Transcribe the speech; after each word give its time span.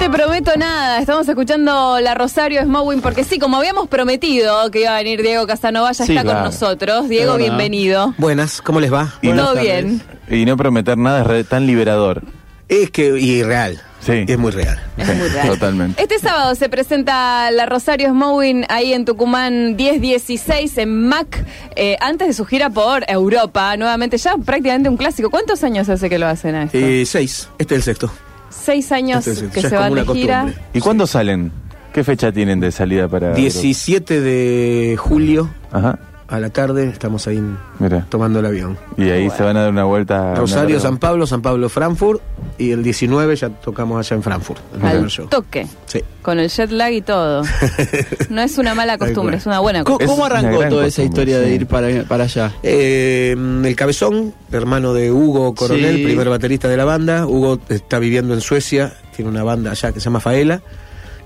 te 0.00 0.08
prometo 0.10 0.52
nada. 0.56 0.98
Estamos 1.00 1.28
escuchando 1.28 2.00
la 2.00 2.14
Rosario 2.14 2.62
Smowing 2.62 3.00
porque 3.02 3.22
sí, 3.22 3.38
como 3.38 3.58
habíamos 3.58 3.88
prometido 3.88 4.70
que 4.70 4.80
iba 4.82 4.94
a 4.94 4.96
venir 4.98 5.22
Diego 5.22 5.46
Casanova, 5.46 5.92
ya 5.92 6.04
Sí, 6.06 6.12
está 6.12 6.22
claro. 6.22 6.38
con 6.40 6.46
nosotros. 6.52 7.08
Diego, 7.08 7.36
bienvenido. 7.36 8.14
Buenas, 8.16 8.62
¿cómo 8.62 8.80
les 8.80 8.92
va? 8.92 9.14
Y 9.20 9.30
Todo 9.32 9.54
tardes. 9.54 9.62
bien. 9.62 10.02
Y 10.30 10.44
no 10.46 10.56
prometer 10.56 10.96
nada 10.96 11.20
es 11.20 11.26
re- 11.26 11.44
tan 11.44 11.66
liberador. 11.66 12.22
Es 12.68 12.90
que, 12.90 13.18
y 13.18 13.42
real. 13.42 13.80
Sí. 14.00 14.24
Es 14.26 14.38
muy 14.38 14.50
real. 14.52 14.80
Es 14.96 15.14
muy 15.14 15.28
raro. 15.28 15.52
Totalmente. 15.54 16.02
Este 16.02 16.18
sábado 16.18 16.54
se 16.54 16.68
presenta 16.70 17.50
la 17.50 17.66
Rosario 17.66 18.08
Smowing 18.08 18.64
ahí 18.70 18.94
en 18.94 19.04
Tucumán 19.04 19.76
1016 19.76 20.78
en 20.78 21.08
MAC, 21.08 21.44
eh, 21.76 21.98
antes 22.00 22.28
de 22.28 22.32
su 22.34 22.46
gira 22.46 22.70
por 22.70 23.04
Europa. 23.08 23.76
Nuevamente, 23.76 24.16
ya 24.16 24.36
prácticamente 24.38 24.88
un 24.88 24.96
clásico. 24.96 25.28
¿Cuántos 25.30 25.62
años 25.64 25.88
hace 25.90 26.08
que 26.08 26.18
lo 26.18 26.26
hacen 26.26 26.54
a 26.54 26.62
esto? 26.64 26.78
Eh, 26.78 27.04
seis, 27.04 27.48
este 27.58 27.74
es 27.74 27.78
el 27.80 27.82
sexto. 27.82 28.10
Seis 28.50 28.92
años 28.92 29.24
que 29.24 29.62
se 29.62 29.74
van 29.76 29.94
de 29.94 30.04
gira. 30.06 30.42
costumbre. 30.42 30.64
¿Y 30.74 30.80
cuándo 30.80 31.06
salen? 31.06 31.52
¿Qué 31.92 32.04
fecha 32.04 32.30
tienen 32.30 32.60
de 32.60 32.70
salida 32.70 33.08
para.? 33.08 33.32
17 33.34 34.20
de 34.20 34.96
julio 34.98 35.50
Ajá. 35.72 35.98
a 36.28 36.38
la 36.38 36.50
tarde 36.50 36.88
estamos 36.88 37.26
ahí 37.26 37.42
Mira. 37.80 38.06
tomando 38.08 38.38
el 38.40 38.46
avión. 38.46 38.78
Y 38.96 39.08
ahí 39.10 39.28
se 39.30 39.42
van 39.42 39.56
a 39.56 39.62
dar 39.62 39.70
una 39.70 39.84
vuelta. 39.84 40.34
Rosario, 40.36 40.76
una- 40.76 40.82
San 40.82 40.98
Pablo, 40.98 41.26
San 41.26 41.42
Pablo, 41.42 41.68
Frankfurt 41.68 42.20
y 42.60 42.70
el 42.72 42.82
19 42.82 43.34
ya 43.36 43.48
tocamos 43.48 43.98
allá 43.98 44.16
en 44.16 44.22
Frankfurt. 44.22 44.60
el 44.74 44.78
primer 44.80 44.96
Al 44.98 45.08
show. 45.10 45.26
toque. 45.28 45.66
Sí. 45.86 46.00
Con 46.22 46.38
el 46.38 46.48
jet 46.50 46.70
lag 46.70 46.92
y 46.92 47.00
todo. 47.02 47.42
No 48.30 48.42
es 48.42 48.58
una 48.58 48.74
mala 48.74 48.98
costumbre, 48.98 49.38
es 49.38 49.46
una 49.46 49.58
buena 49.60 49.82
¿Cómo, 49.82 49.98
costumbre. 49.98 50.06
cómo 50.06 50.24
arrancó 50.26 50.68
toda 50.68 50.86
esa 50.86 51.02
historia 51.02 51.40
de 51.40 51.54
ir 51.54 51.66
para, 51.66 52.04
para 52.04 52.24
allá? 52.24 52.52
Eh, 52.62 53.34
el 53.64 53.74
Cabezón, 53.76 54.32
hermano 54.52 54.92
de 54.94 55.10
Hugo 55.10 55.54
Coronel, 55.54 55.96
Sí. 55.96 56.04
primer 56.04 56.28
baterista 56.28 56.68
de 56.68 56.76
la 56.76 56.84
banda. 56.84 57.26
Hugo 57.26 57.58
está 57.68 57.98
viviendo 57.98 58.34
en 58.34 58.40
Suecia, 58.40 58.94
tiene 59.16 59.30
una 59.30 59.42
banda 59.42 59.70
allá 59.72 59.90
que 59.92 59.98
se 60.00 60.04
llama 60.04 60.20
Faela. 60.20 60.62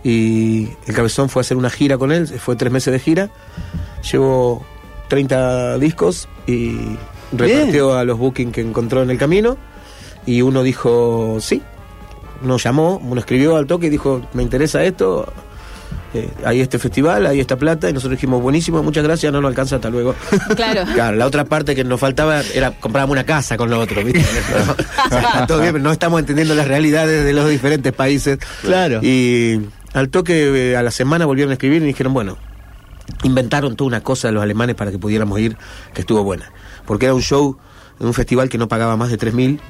Y 0.02 0.68
el 0.86 0.94
Cabezón 0.94 1.28
fue 1.28 1.40
a 1.40 1.42
hacer 1.42 1.56
una 1.56 1.70
gira 1.70 1.98
con 1.98 2.12
él, 2.12 2.26
fue 2.28 2.56
tres 2.56 2.72
meses 2.72 2.92
de 2.92 2.98
gira. 3.00 3.30
Llevó 4.10 4.64
30 5.08 5.78
discos 5.78 6.28
y 6.46 6.76
repartió 7.32 7.96
a 7.96 8.04
los 8.04 8.18
bookings 8.18 8.52
que 8.52 8.60
encontró 8.60 9.02
en 9.02 9.10
el 9.10 9.18
camino. 9.18 9.56
Y 10.26 10.42
uno 10.42 10.62
dijo 10.62 11.38
sí, 11.40 11.62
nos 12.42 12.62
llamó, 12.62 12.98
uno 12.98 13.20
escribió 13.20 13.56
al 13.56 13.66
toque 13.66 13.86
y 13.86 13.90
dijo: 13.90 14.22
Me 14.32 14.42
interesa 14.42 14.82
esto. 14.84 15.30
eh, 16.14 16.30
hay 16.44 16.60
este 16.60 16.78
festival, 16.78 17.26
hay 17.26 17.40
esta 17.40 17.56
plata. 17.56 17.88
Y 17.90 17.92
nosotros 17.92 18.18
dijimos: 18.18 18.40
Buenísimo, 18.42 18.82
muchas 18.82 19.04
gracias, 19.04 19.32
no 19.32 19.40
nos 19.40 19.48
alcanza, 19.50 19.76
hasta 19.76 19.90
luego. 19.90 20.14
Claro. 20.56 20.84
Claro, 20.94 21.16
la 21.16 21.26
otra 21.26 21.44
parte 21.44 21.74
que 21.74 21.84
nos 21.84 22.00
faltaba 22.00 22.40
era 22.54 22.72
comprábamos 22.72 23.12
una 23.12 23.24
casa 23.24 23.56
con 23.56 23.70
lo 23.70 23.78
otro, 23.80 24.02
¿viste? 24.04 24.24
No, 25.10 25.46
todo 25.46 25.60
bien, 25.60 25.72
pero 25.72 25.84
no 25.84 25.92
estamos 25.92 26.20
entendiendo 26.20 26.54
las 26.54 26.68
realidades 26.68 27.24
de 27.24 27.32
los 27.32 27.48
diferentes 27.48 27.92
países. 27.92 28.38
Claro. 28.62 29.00
Y 29.02 29.60
al 29.92 30.08
toque, 30.08 30.72
eh, 30.72 30.76
a 30.76 30.82
la 30.82 30.90
semana 30.90 31.26
volvieron 31.26 31.50
a 31.50 31.54
escribir 31.54 31.82
y 31.82 31.86
dijeron, 31.86 32.14
bueno, 32.14 32.36
inventaron 33.22 33.76
toda 33.76 33.88
una 33.88 34.00
cosa 34.02 34.30
los 34.30 34.42
alemanes 34.42 34.74
para 34.76 34.90
que 34.90 34.98
pudiéramos 34.98 35.38
ir, 35.38 35.56
que 35.92 36.00
estuvo 36.00 36.22
buena. 36.24 36.50
Porque 36.86 37.06
era 37.06 37.14
un 37.14 37.22
show 37.22 37.58
un 38.00 38.12
festival 38.12 38.48
que 38.48 38.58
no 38.58 38.66
pagaba 38.68 38.96
más 38.96 39.10
de 39.10 39.18
3.000 39.18 39.60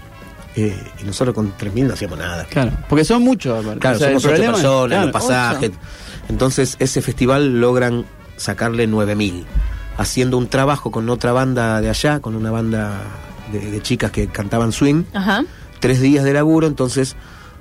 eh, 0.56 0.76
y 1.00 1.04
nosotros 1.04 1.34
con 1.34 1.52
3.000 1.56 1.86
no 1.86 1.94
hacíamos 1.94 2.18
nada. 2.18 2.44
Claro, 2.44 2.72
porque 2.88 3.04
son 3.04 3.22
muchos. 3.22 3.64
Claro, 3.78 3.96
O 3.96 3.98
sea, 3.98 4.08
el 4.10 4.20
somos 4.20 4.24
ocho 4.24 4.34
personas, 4.52 4.60
claro. 4.88 5.02
los 5.06 5.12
pasajes. 5.12 5.70
Entonces, 6.28 6.76
ese 6.78 7.02
festival 7.02 7.60
logran 7.60 8.04
sacarle 8.36 8.86
9000, 8.86 9.44
haciendo 9.96 10.38
un 10.38 10.48
trabajo 10.48 10.90
con 10.90 11.08
otra 11.10 11.32
banda 11.32 11.80
de 11.80 11.88
allá, 11.90 12.20
con 12.20 12.34
una 12.36 12.50
banda 12.50 13.00
de, 13.52 13.70
de 13.70 13.82
chicas 13.82 14.10
que 14.10 14.26
cantaban 14.28 14.72
swing. 14.72 15.04
Ajá. 15.12 15.44
Tres 15.80 16.00
días 16.00 16.24
de 16.24 16.32
laburo, 16.32 16.66
entonces 16.66 17.16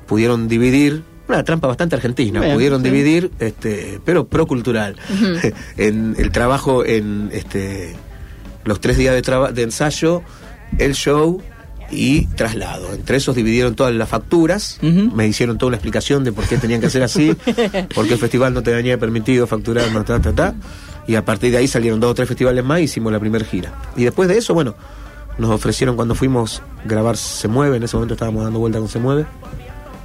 pudieron 0.07 0.47
dividir. 0.47 1.03
Una 1.28 1.44
trampa 1.44 1.67
bastante 1.67 1.95
argentina, 1.95 2.41
Bien, 2.41 2.53
pudieron 2.53 2.83
sí. 2.83 2.89
dividir, 2.89 3.31
este, 3.39 4.00
pero 4.03 4.28
procultural, 4.28 4.97
en 5.78 6.16
el 6.17 6.31
trabajo 6.31 6.85
en 6.85 7.30
este, 7.31 7.95
los 8.66 8.81
tres 8.81 8.97
días 8.97 9.16
de, 9.16 9.51
de 9.53 9.62
ensayo, 9.63 10.22
el 10.79 10.94
show 10.95 11.41
y 11.96 12.26
traslado. 12.36 12.94
Entre 12.94 13.18
esos 13.18 13.36
dividieron 13.36 13.76
todas 13.76 13.94
las 13.94 14.09
facturas, 14.09 14.80
me 14.81 15.28
hicieron 15.28 15.58
toda 15.58 15.70
una 15.70 15.78
explicación 15.78 16.24
de 16.24 16.31
por 16.31 16.46
qué 16.46 16.58
tenían 16.58 16.81
que 16.81 16.88
hacer 16.88 17.04
así, 17.04 17.36
porque 17.96 18.14
el 18.14 18.20
festival 18.20 18.54
no 18.54 18.64
te 18.64 18.74
había 18.74 18.98
permitido 18.98 19.48
facturar, 19.48 19.86
ta, 20.04 20.20
ta, 20.20 20.34
ta. 20.34 20.56
Y 21.08 21.16
a 21.16 21.26
partir 21.26 21.52
de 21.52 21.58
ahí 21.58 21.68
salieron 21.68 22.00
dos 22.00 22.12
o 22.12 22.14
tres 22.14 22.28
festivales 22.28 22.64
más 22.64 22.80
y 22.80 22.84
hicimos 22.84 23.12
la 23.12 23.20
primera 23.20 23.46
gira. 23.46 23.74
Y 23.96 24.04
después 24.04 24.30
de 24.30 24.38
eso, 24.38 24.54
bueno, 24.54 24.76
nos 25.38 25.52
ofrecieron 25.52 25.96
cuando 25.96 26.16
fuimos 26.16 26.62
grabar 26.86 27.18
Se 27.18 27.48
Mueve, 27.48 27.78
en 27.78 27.84
ese 27.84 27.96
momento 27.98 28.14
estábamos 28.14 28.44
dando 28.44 28.60
vuelta 28.60 28.80
con 28.80 28.88
Se 28.88 29.00
Mueve. 29.00 29.25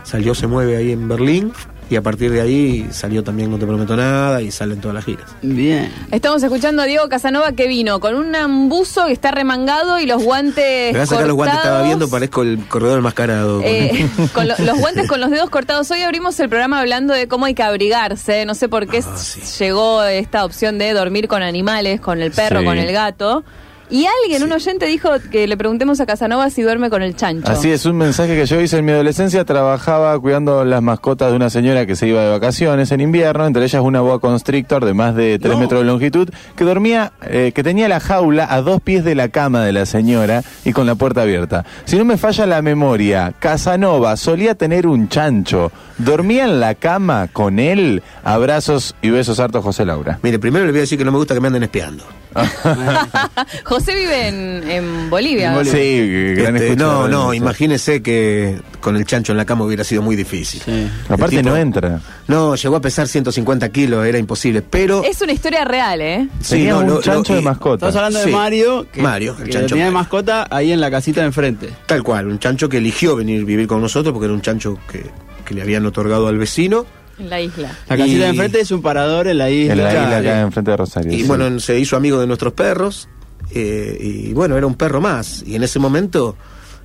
Salió 0.03 0.35
Se 0.35 0.47
Mueve 0.47 0.77
ahí 0.77 0.93
en 0.93 1.07
Berlín 1.07 1.53
y 1.91 1.97
a 1.97 2.03
partir 2.03 2.31
de 2.31 2.41
ahí 2.41 2.87
salió 2.91 3.23
también 3.25 3.51
No 3.51 3.59
Te 3.59 3.67
Prometo 3.67 3.97
Nada 3.97 4.43
y 4.43 4.51
salen 4.51 4.81
todas 4.81 4.95
las 4.95 5.05
giras. 5.05 5.25
Bien. 5.43 5.93
Estamos 6.11 6.43
escuchando 6.43 6.83
a 6.83 6.85
Diego 6.85 7.09
Casanova 7.09 7.53
que 7.53 7.67
vino 7.67 7.99
con 8.01 8.15
un 8.15 8.35
ambuzo 8.37 9.07
que 9.07 9.13
está 9.13 9.31
remangado 9.31 9.99
y 9.99 10.07
los 10.07 10.23
guantes. 10.23 10.93
Me 10.93 10.99
voy 10.99 11.01
a 11.01 11.07
sacar 11.07 11.27
los 11.27 11.37
guantes, 11.37 11.59
estaba 11.59 11.83
viendo, 11.83 12.09
parezco 12.11 12.43
el 12.43 12.59
corredor 12.69 12.99
enmascarado. 12.99 13.63
Eh, 13.65 14.09
con 14.35 14.47
lo- 14.49 14.55
los 14.59 14.79
guantes 14.81 15.09
con 15.09 15.21
los 15.21 15.31
dedos 15.31 15.51
cortados. 15.51 15.91
Hoy 15.91 16.03
abrimos 16.03 16.39
el 16.41 16.49
programa 16.49 16.81
hablando 16.81 17.15
de 17.15 17.27
cómo 17.29 17.47
hay 17.47 17.55
que 17.55 17.63
abrigarse. 17.63 18.45
No 18.47 18.55
sé 18.55 18.69
por 18.69 18.87
qué 18.87 18.99
Ah, 18.99 19.17
sí. 19.17 19.41
llegó 19.65 20.03
esta 20.05 20.45
opción 20.45 20.79
de 20.79 20.93
dormir 20.93 21.29
con 21.29 21.43
animales, 21.43 22.01
con 22.01 22.21
el 22.21 22.33
perro, 22.33 22.61
Sí. 22.61 22.67
con 22.67 22.77
el 22.79 22.93
gato. 22.93 23.45
Y 23.91 24.07
alguien, 24.23 24.43
un 24.43 24.53
oyente, 24.53 24.87
dijo 24.87 25.11
que 25.31 25.47
le 25.47 25.57
preguntemos 25.57 26.01
a 26.01 26.07
Casanova 26.07 26.51
si 26.51 26.63
duerme 26.63 26.91
con 26.91 27.03
el 27.03 27.17
chancho. 27.17 27.51
Así 27.51 27.71
es, 27.71 27.87
un 27.87 27.97
mensaje 27.97 28.37
que 28.37 28.45
yo 28.47 28.61
hice 28.61 28.79
en 28.79 28.85
mi 28.85 28.93
adolescencia. 28.93 29.45
Trabajaba 29.45 30.19
cuidando 30.21 30.65
las 30.65 30.83
mascotas 30.83 31.31
de 31.31 31.37
una 31.37 31.49
señora 31.51 31.87
que 31.87 31.97
se 31.97 32.07
iba 32.07 32.21
de 32.23 32.31
vacaciones 32.31 32.93
en 32.93 33.01
invierno, 33.01 33.47
entre 33.47 33.65
ellas 33.65 33.83
una 33.83 34.01
boa 34.01 34.21
constrictor 34.21 34.85
de 34.85 34.95
más 34.95 35.15
de 35.15 35.39
3 35.39 35.55
No. 35.55 35.61
metros 35.61 35.81
de 35.81 35.87
longitud, 35.87 36.29
que 36.57 36.65
dormía, 36.65 37.13
eh, 37.23 37.53
que 37.55 37.63
tenía 37.63 37.89
la 37.89 38.01
jaula 38.01 38.47
a 38.51 38.61
dos 38.61 38.81
pies 38.83 39.05
de 39.05 39.15
la 39.15 39.29
cama 39.29 39.65
de 39.65 39.73
la 39.73 39.87
señora 39.87 40.43
y 40.65 40.73
con 40.73 40.87
la 40.87 40.95
puerta 40.95 41.23
abierta. 41.23 41.65
Si 41.85 41.97
no 41.97 42.05
me 42.05 42.17
falla 42.19 42.47
la 42.47 42.61
memoria, 42.63 43.33
Casanova 43.39 44.17
solía 44.17 44.55
tener 44.55 44.87
un 44.87 45.09
chancho. 45.09 45.73
¿Dormía 45.99 46.45
en 46.45 46.61
la 46.61 46.75
cama 46.75 47.29
con 47.33 47.59
él? 47.59 48.03
Abrazos 48.23 48.95
y 49.03 49.11
besos 49.11 49.41
hartos, 49.41 49.65
José 49.65 49.85
Laura. 49.85 50.19
Mire, 50.23 50.39
primero 50.39 50.65
le 50.67 50.73
voy 50.73 50.79
a 50.79 50.83
decir 50.83 50.99
que 50.99 51.05
no 51.05 51.13
me 51.13 51.19
gusta 51.19 51.35
que 51.35 51.41
me 51.41 51.47
anden 51.49 51.63
espiando. 51.63 52.05
José 53.65 53.95
vive 53.95 54.29
en, 54.29 54.71
en 54.71 55.11
Bolivia. 55.11 55.53
Sí, 55.65 56.35
gran 56.35 56.57
Este, 56.57 56.77
no, 56.77 57.09
no, 57.09 57.35
imagínese 57.35 58.03
que 58.03 58.59
con 58.81 58.97
el 58.97 59.05
chancho 59.05 59.33
en 59.33 59.39
la 59.39 59.45
cama 59.45 59.65
hubiera 59.65 59.85
sido 59.85 60.03
muy 60.03 60.17
difícil. 60.17 60.61
Sí. 60.65 60.89
Aparte 61.09 61.37
tipo- 61.39 61.49
no 61.51 61.57
entra. 61.57 62.01
No, 62.27 62.55
llegó 62.55 62.77
a 62.77 62.81
pesar 62.81 63.09
150 63.09 63.69
kilos, 63.71 64.07
era 64.07 64.19
imposible, 64.19 64.63
pero... 64.63 65.03
Es 65.05 65.21
una 65.23 65.33
historia 65.33 65.65
real, 65.65 66.01
¿eh? 66.01 66.29
Sí, 66.41 66.57
Tenía 66.57 66.73
no, 66.73 66.79
un 66.81 66.87
lo- 66.87 67.01
chancho 67.01 67.33
lo- 67.33 67.39
de 67.39 67.45
mascota. 67.45 67.89
Estamos 67.89 67.97
hablando 67.97 68.21
Sí. 68.21 68.27
de 68.31 68.37
Mario, 68.37 68.87
que, 68.93 69.03
Mario, 69.03 69.37
el 69.39 69.45
que 69.45 69.51
chancho 69.51 69.69
tenía 69.69 69.85
de 69.87 69.91
mascota 69.91 70.47
ahí 70.51 70.73
en 70.73 70.81
la 70.81 70.91
casita 70.91 71.21
de 71.21 71.27
enfrente. 71.29 71.69
Tal 71.87 72.03
cual, 72.03 72.27
un 72.29 72.39
chancho 72.39 72.69
que 72.69 72.79
eligió 72.79 73.17
venir 73.17 73.43
a 73.43 73.45
vivir 73.45 73.67
con 73.67 73.81
nosotros 73.81 74.13
porque 74.13 74.27
era 74.27 74.35
un 74.35 74.43
chancho 74.43 74.79
que, 74.91 75.05
que 75.45 75.55
le 75.55 75.63
habían 75.63 75.85
otorgado 75.87 76.29
al 76.29 76.39
vecino. 76.39 76.87
En 77.19 77.31
la 77.31 77.41
isla. 77.41 77.77
La 77.89 77.97
casita 77.97 78.17
Y- 78.17 78.19
de 78.19 78.27
enfrente 78.27 78.61
es 78.61 78.71
un 78.71 78.81
parador 78.83 79.27
en 79.29 79.39
la 79.39 79.51
isla. 79.51 79.73
En 79.73 79.79
la 79.83 79.91
isla 79.91 80.17
acá 80.19 80.41
enfrente 80.43 80.71
de 80.71 80.77
Rosario. 80.77 81.13
Y 81.13 81.21
sí. 81.23 81.27
bueno, 81.27 81.59
se 81.61 81.79
hizo 81.79 81.97
amigo 81.97 82.21
de 82.21 82.27
nuestros 82.27 82.53
perros. 82.53 83.09
eh, 83.55 83.97
y 84.01 84.33
bueno, 84.35 84.57
era 84.59 84.67
un 84.67 84.75
perro 84.75 85.01
más. 85.01 85.43
Y 85.47 85.55
en 85.57 85.63
ese 85.63 85.79
momento 85.79 86.37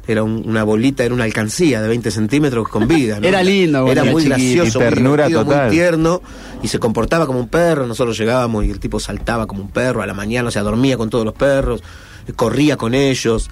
era 0.08 0.24
un- 0.24 0.44
una 0.48 0.64
bolita, 0.64 1.04
era 1.04 1.14
una 1.14 1.26
alcancía 1.26 1.82
de 1.82 1.88
20 1.90 2.10
centímetros 2.10 2.70
con 2.70 2.88
vida. 2.88 3.20
¿no? 3.20 3.28
Era 3.28 3.44
lindo, 3.44 3.86
Era 3.92 4.02
era 4.04 4.12
muy 4.12 4.24
gracioso, 4.24 4.80
y 4.80 4.82
ternura 4.82 5.24
muy, 5.26 5.32
divertido, 5.34 5.44
total. 5.44 5.66
muy 5.68 5.72
tierno. 5.76 6.22
Y 6.62 6.68
se 6.70 6.80
comportaba 6.80 7.26
como 7.26 7.40
un 7.40 7.50
perro. 7.50 7.86
Nosotros 7.86 8.18
llegábamos 8.18 8.64
y 8.66 8.70
el 8.72 8.80
tipo 8.80 9.00
saltaba 9.02 9.46
como 9.46 9.62
un 9.62 9.70
perro 9.72 10.02
a 10.02 10.06
la 10.06 10.14
mañana, 10.14 10.48
o 10.48 10.52
sea, 10.52 10.62
dormía 10.64 10.96
con 10.96 11.10
todos 11.10 11.26
los 11.26 11.34
perros, 11.34 11.84
eh, 12.28 12.32
corría 12.34 12.78
con 12.78 12.94
ellos. 12.94 13.50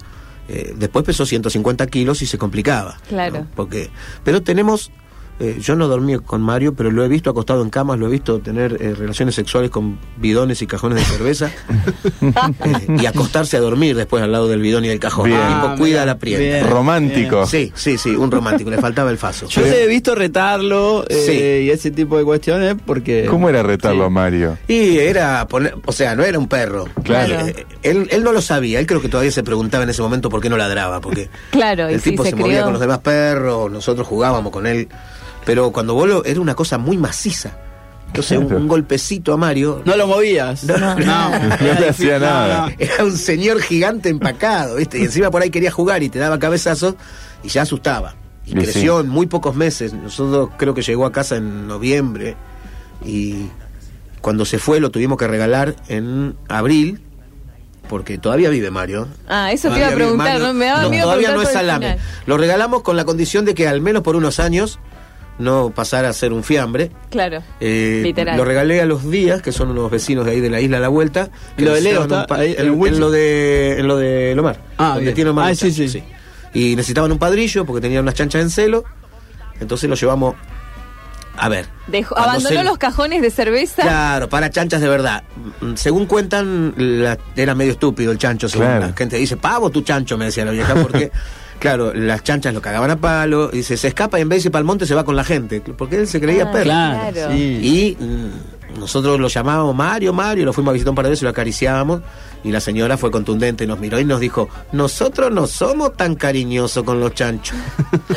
Eh, 0.48 0.74
después 0.78 1.04
pesó 1.04 1.26
150 1.26 1.86
kilos 1.88 2.22
y 2.22 2.26
se 2.26 2.38
complicaba. 2.38 2.96
Claro. 3.08 3.40
¿no? 3.40 3.46
Porque, 3.54 3.90
pero 4.24 4.42
tenemos, 4.42 4.90
eh, 5.42 5.56
yo 5.60 5.74
no 5.76 5.88
dormí 5.88 6.16
con 6.18 6.40
Mario, 6.40 6.74
pero 6.74 6.90
lo 6.90 7.04
he 7.04 7.08
visto 7.08 7.28
acostado 7.30 7.62
en 7.62 7.70
camas, 7.70 7.98
lo 7.98 8.06
he 8.06 8.10
visto 8.10 8.38
tener 8.38 8.78
eh, 8.80 8.94
relaciones 8.94 9.34
sexuales 9.34 9.70
con 9.70 9.98
bidones 10.16 10.62
y 10.62 10.66
cajones 10.66 10.98
de 10.98 11.04
cerveza 11.04 11.50
eh, 12.22 12.96
y 13.00 13.06
acostarse 13.06 13.56
a 13.56 13.60
dormir 13.60 13.96
después 13.96 14.22
al 14.22 14.30
lado 14.32 14.48
del 14.48 14.60
bidón 14.60 14.84
y 14.84 14.88
del 14.88 15.00
cajón. 15.00 15.26
Bien. 15.30 15.40
El 15.40 15.46
tipo 15.48 15.66
Ah, 15.68 15.74
cuida 15.76 16.06
la 16.06 16.18
prieta. 16.18 16.40
bien. 16.42 16.70
Romántico. 16.70 17.46
Sí, 17.46 17.72
sí, 17.74 17.98
sí, 17.98 18.10
un 18.14 18.30
romántico, 18.30 18.70
le 18.70 18.78
faltaba 18.78 19.10
el 19.10 19.18
faso. 19.18 19.46
Yo 19.48 19.62
te 19.62 19.84
he 19.84 19.86
visto 19.86 20.14
retarlo 20.14 21.04
eh, 21.08 21.24
Sí. 21.26 21.66
y 21.66 21.70
ese 21.70 21.90
tipo 21.90 22.16
de 22.18 22.24
cuestiones 22.24 22.76
porque... 22.84 23.26
¿Cómo 23.28 23.48
era 23.48 23.62
retarlo 23.62 24.02
Sí. 24.04 24.06
a 24.06 24.10
Mario? 24.10 24.58
Y 24.68 24.98
era 24.98 25.46
poner, 25.48 25.74
o 25.84 25.92
sea, 25.92 26.14
no 26.14 26.22
era 26.24 26.38
un 26.38 26.48
perro. 26.48 26.84
Claro. 27.02 27.46
Él, 27.82 28.08
él 28.10 28.22
no 28.24 28.32
lo 28.32 28.40
sabía, 28.40 28.78
él 28.78 28.86
creo 28.86 29.00
que 29.00 29.08
todavía 29.08 29.32
se 29.32 29.42
preguntaba 29.42 29.84
en 29.84 29.90
ese 29.90 30.02
momento 30.02 30.28
por 30.30 30.40
qué 30.40 30.48
no 30.48 30.56
ladraba, 30.56 31.00
porque 31.00 31.28
Claro, 31.50 31.90
y 31.90 31.94
el 31.94 32.00
sí, 32.00 32.10
tipo 32.10 32.22
se 32.24 32.30
se, 32.30 32.36
movía 32.36 32.52
crió. 32.54 32.64
con 32.64 32.72
los 32.74 32.80
demás 32.80 32.98
perros, 32.98 33.70
nosotros 33.70 34.06
jugábamos 34.06 34.52
con 34.52 34.66
él, 34.66 34.88
pero 35.44 35.72
cuando 35.72 35.94
vos 35.94 36.08
lo, 36.08 36.24
era 36.24 36.40
una 36.40 36.54
cosa 36.54 36.78
muy 36.78 36.96
maciza. 36.96 37.56
Entonces, 38.12 38.38
un, 38.38 38.68
golpecito 38.68 39.32
a 39.32 39.38
Mario. 39.38 39.80
No 39.86 39.96
lo 39.96 40.06
movías. 40.06 40.64
No, 40.64 40.76
no, 40.76 40.94
no. 40.96 41.30
No 41.30 41.80
le 41.80 41.88
hacía 41.88 42.18
nada. 42.18 42.70
Era 42.78 43.04
un 43.04 43.16
señor 43.16 43.62
gigante 43.62 44.10
empacado, 44.10 44.76
¿viste? 44.76 44.98
Y 44.98 45.04
encima 45.04 45.30
por 45.30 45.40
ahí 45.40 45.48
quería 45.48 45.70
jugar 45.70 46.02
y 46.02 46.10
te 46.10 46.18
daba 46.18 46.38
cabezazos 46.38 46.94
y 47.42 47.48
ya 47.48 47.62
asustaba. 47.62 48.14
y 48.44 48.50
Y 48.50 48.54
creció 48.54 49.00
sí. 49.00 49.06
en 49.06 49.10
muy 49.10 49.26
pocos 49.26 49.56
meses. 49.56 49.94
Nosotros 49.94 50.50
creo 50.58 50.74
que 50.74 50.82
llegó 50.82 51.06
a 51.06 51.12
casa 51.12 51.36
en 51.36 51.66
noviembre 51.66 52.36
y 53.02 53.46
cuando 54.20 54.44
se 54.44 54.58
fue 54.58 54.78
lo 54.78 54.90
tuvimos 54.90 55.16
que 55.16 55.26
regalar 55.26 55.74
en 55.88 56.36
abril 56.48 57.00
porque 57.88 58.18
todavía 58.18 58.50
vive 58.50 58.70
Mario. 58.70 59.08
Ah, 59.26 59.52
eso 59.52 59.70
te 59.70 59.78
iba 59.78 59.86
a 59.86 59.90
Todavía 59.90 60.04
preguntar, 60.04 60.38
Mario. 60.38 60.46
¿no? 60.48 60.54
Me 60.54 60.66
daba 60.66 60.82
No, 60.82 60.90
miedo 60.90 61.04
Todavía 61.04 61.32
no 61.32 61.42
es 61.42 61.48
salame. 61.50 61.98
Lo 62.26 62.36
regalamos 62.36 62.82
con 62.82 62.96
la 62.96 63.06
condición 63.06 63.46
de 63.46 63.54
que 63.54 63.68
al 63.68 63.80
menos 63.80 64.02
por 64.02 64.16
unos 64.16 64.38
años 64.38 64.78
no 65.42 65.70
pasara 65.74 66.08
a 66.08 66.12
ser 66.12 66.32
un 66.32 66.42
fiambre. 66.44 66.90
Claro. 67.10 67.42
Eh, 67.60 68.00
Literal. 68.02 68.36
Lo 68.36 68.44
regalé 68.44 68.80
a 68.80 68.86
los 68.86 69.10
días, 69.10 69.42
que 69.42 69.52
son 69.52 69.70
unos 69.70 69.90
vecinos 69.90 70.24
de 70.24 70.32
ahí 70.32 70.40
de 70.40 70.48
la 70.50 70.60
isla 70.60 70.78
a 70.78 70.80
la 70.80 70.88
vuelta. 70.88 71.28
¿Y 71.58 71.62
lo 71.62 71.74
de 71.74 71.80
Leo 71.82 71.92
necesitaban 72.06 72.22
está 72.22 72.34
ahí 72.36 72.54
en 72.58 73.00
lo 73.00 73.10
de 73.10 73.78
en 73.80 73.86
lo 73.88 73.96
de 73.96 74.34
Lomar. 74.34 74.58
Ah, 74.78 74.86
donde 74.88 75.02
bien. 75.02 75.14
tiene 75.14 75.30
Omar 75.30 75.50
Ah, 75.50 75.54
sí, 75.54 75.72
chanchos, 75.74 75.92
sí. 75.92 76.02
Y 76.54 76.76
necesitaban 76.76 77.10
un 77.12 77.18
padrillo 77.18 77.64
porque 77.64 77.80
tenían 77.80 78.02
unas 78.02 78.14
chanchas 78.14 78.42
en 78.42 78.50
celo. 78.50 78.84
Entonces 79.60 79.88
lo 79.90 79.96
llevamos. 79.96 80.34
A 81.36 81.48
ver. 81.48 81.64
Dejó- 81.86 82.16
abandonó 82.16 82.58
se- 82.58 82.64
los 82.64 82.76
cajones 82.76 83.22
de 83.22 83.30
cerveza. 83.30 83.82
Claro, 83.82 84.28
para 84.28 84.50
chanchas 84.50 84.80
de 84.82 84.88
verdad. 84.88 85.22
Mm, 85.62 85.74
Según 85.76 86.04
cuentan, 86.06 86.74
la- 86.76 87.16
era 87.36 87.54
medio 87.54 87.72
estúpido 87.72 88.12
el 88.12 88.18
chancho. 88.18 88.48
Según 88.50 88.66
Claro. 88.66 88.86
la 88.88 88.92
gente 88.92 89.16
dice, 89.16 89.38
pavo 89.38 89.70
tu 89.70 89.80
chancho, 89.80 90.18
me 90.18 90.26
decía 90.26 90.44
la 90.44 90.50
vieja, 90.50 90.74
porque, 90.74 91.10
claro, 91.62 91.94
las 91.94 92.24
chanchas 92.24 92.52
lo 92.52 92.60
cagaban 92.60 92.90
a 92.90 92.96
palo. 93.00 93.48
Y 93.52 93.58
dice, 93.58 93.76
se 93.76 93.86
escapa 93.88 94.18
y 94.18 94.22
en 94.22 94.28
vez 94.28 94.42
de 94.42 94.48
ir 94.48 94.52
para 94.52 94.60
el 94.60 94.66
monte 94.66 94.84
se 94.84 94.94
va 94.96 95.04
con 95.04 95.14
la 95.14 95.22
gente. 95.24 95.60
Porque 95.60 95.96
él 95.96 96.08
se 96.08 96.20
creía 96.20 96.44
Ah, 96.48 96.52
perro. 96.52 96.64
Claro, 96.64 97.30
sí. 97.30 97.96
Y 97.98 98.04
mm, 98.04 98.80
nosotros 98.80 99.20
lo 99.20 99.28
llamábamos 99.28 99.74
Mario, 99.74 100.12
Mario, 100.12 100.44
lo 100.44 100.52
fuimos 100.52 100.70
a 100.70 100.72
visitar 100.72 100.90
un 100.90 100.96
par 100.96 101.04
de 101.04 101.10
veces, 101.10 101.22
lo 101.22 101.30
acariciábamos. 101.30 102.00
Y 102.44 102.50
la 102.50 102.58
señora 102.60 102.98
fue 102.98 103.12
contundente, 103.12 103.64
nos 103.68 103.78
miró 103.78 104.00
y 104.00 104.04
nos 104.04 104.18
dijo, 104.18 104.48
nosotros 104.72 105.30
no 105.30 105.46
somos 105.46 105.96
tan 105.96 106.16
cariñosos 106.16 106.82
con 106.82 106.98
los 106.98 107.14
chanchos. 107.14 107.56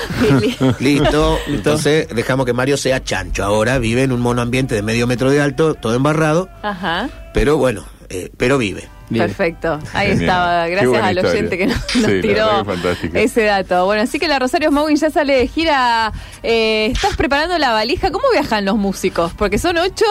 Listo, 0.80 1.38
entonces 1.47 2.07
dejamos 2.09 2.45
que 2.47 2.53
Mario 2.53 2.77
sea 2.77 3.03
chancho. 3.03 3.44
Ahora 3.44 3.77
vive 3.77 4.01
en 4.03 4.12
un 4.12 4.21
monoambiente 4.21 4.74
de 4.74 4.81
medio 4.81 5.06
metro 5.06 5.30
de 5.30 5.42
alto, 5.42 5.75
todo 5.75 5.94
embarrado, 5.94 6.50
Ajá. 6.63 7.07
pero 7.36 7.57
bueno, 7.57 7.86
eh, 8.09 8.31
pero 8.36 8.57
vive. 8.57 8.89
Bien. 9.10 9.28
Perfecto. 9.28 9.80
Ahí 9.94 10.07
Genial. 10.10 10.22
estaba. 10.30 10.68
Gracias 10.68 11.04
al 11.04 11.19
oyente 11.25 11.57
que 11.60 11.68
nos, 11.68 11.86
tiró 12.22 12.66
ese 13.13 13.44
dato. 13.44 13.86
Bueno, 13.86 14.02
así 14.02 14.18
que 14.19 14.28
la 14.28 14.40
Rosario 14.40 14.72
Mowin 14.72 14.98
ya 14.98 15.10
sale 15.12 15.36
de 15.38 15.48
gira. 15.48 16.12
Eh, 16.42 16.88
¿Estás 16.94 17.16
preparando 17.16 17.57
la 17.60 17.72
valija? 17.72 18.10
¿Cómo 18.12 18.25
viajan 18.31 18.66
los 18.66 18.78
músicos? 18.78 19.31
Porque 19.38 19.57
son 19.60 19.78
ocho. 19.78 20.06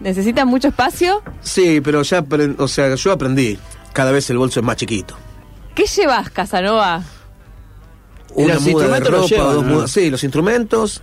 ¿Necesitan 0.00 0.48
mucho 0.48 0.68
espacio? 0.68 1.22
Sí, 1.40 1.80
pero 1.80 2.02
ya, 2.02 2.22
o 2.58 2.68
sea, 2.68 2.94
yo 2.96 3.12
aprendí, 3.12 3.58
cada 3.94 4.10
vez 4.12 4.28
el 4.28 4.36
bolso 4.38 4.60
es 4.60 4.66
más 4.66 4.76
chiquito. 4.76 5.16
¿Qué 5.74 5.84
llevas, 5.86 6.28
Casanova? 6.30 7.02
Una 8.34 8.54
los 8.54 8.62
muda 8.64 8.88
de 9.00 9.10
los 9.10 9.30
llevan, 9.30 9.54
dos 9.54 9.64
¿no? 9.64 9.72
mudas- 9.74 9.90
sí, 9.90 10.10
los 10.10 10.22
instrumentos, 10.22 11.02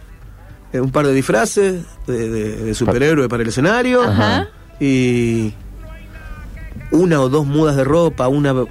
eh, 0.72 0.80
un 0.80 0.92
par 0.92 1.08
de 1.08 1.14
disfraces 1.14 1.84
de, 2.06 2.30
de- 2.30 2.56
de 2.58 2.74
superhéroe 2.76 3.28
para 3.28 3.42
el 3.42 3.50
escenario 3.50 4.04
Ajá. 4.04 4.50
y 4.80 5.54
una 6.94 7.20
o 7.20 7.28
dos 7.28 7.46
mudas 7.46 7.76
de 7.76 7.84
ropa, 7.84 8.28
una, 8.30 8.54
un- 8.54 8.68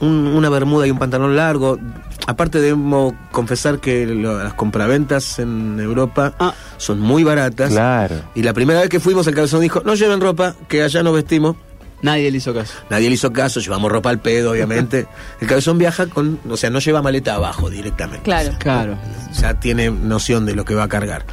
una 0.00 0.48
bermuda 0.48 0.86
y 0.86 0.90
un 0.90 0.98
pantalón 0.98 1.36
largo. 1.36 1.78
Aparte 2.26 2.60
debo 2.60 3.14
confesar 3.32 3.78
que 3.78 4.06
lo- 4.06 4.42
las 4.42 4.54
compraventas 4.54 5.38
en 5.38 5.78
Europa 5.80 6.34
Ah. 6.38 6.54
son 6.78 7.00
muy 7.00 7.24
baratas. 7.24 7.70
Claro. 7.70 8.16
Y 8.34 8.42
la 8.42 8.52
primera 8.54 8.80
vez 8.80 8.88
que 8.88 9.00
fuimos 9.00 9.26
el 9.26 9.34
cabezón 9.34 9.60
dijo, 9.60 9.82
no 9.84 9.94
lleven 9.94 10.20
ropa, 10.20 10.54
que 10.68 10.82
allá 10.82 11.02
nos 11.02 11.14
vestimos. 11.14 11.56
Nadie 12.00 12.30
le 12.30 12.36
hizo 12.38 12.54
caso. 12.54 12.74
Nadie 12.90 13.08
le 13.08 13.14
hizo 13.16 13.32
caso, 13.32 13.58
llevamos 13.58 13.90
ropa 13.90 14.10
al 14.10 14.20
pedo, 14.20 14.52
obviamente. 14.52 15.08
el 15.40 15.48
cabezón 15.48 15.78
viaja 15.78 16.06
con, 16.06 16.38
o 16.48 16.56
sea, 16.56 16.70
no 16.70 16.78
lleva 16.78 17.02
maleta 17.02 17.34
abajo 17.34 17.70
directamente. 17.70 18.22
Claro. 18.22 18.52
Claro. 18.58 18.96
Ya 19.40 19.58
tiene 19.58 19.90
noción 19.90 20.46
de 20.46 20.54
lo 20.54 20.64
que 20.64 20.74
va 20.76 20.84
a 20.84 20.88
cargar. 20.88 21.24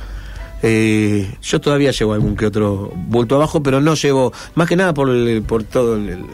Eh, 0.61 1.29
yo 1.41 1.61
todavía 1.61 1.91
llevo 1.91 2.13
algún 2.13 2.35
que 2.35 2.45
otro 2.47 2.91
bulto 2.95 3.35
abajo, 3.35 3.61
pero 3.61 3.81
no 3.81 3.93
llevo, 3.95 4.33
más 4.55 4.67
que 4.67 4.75
nada 4.75 4.93
por, 4.93 5.09
el- 5.09 5.43
por 5.43 5.63
todo 5.63 5.95
el, 5.95 6.09
el- 6.09 6.25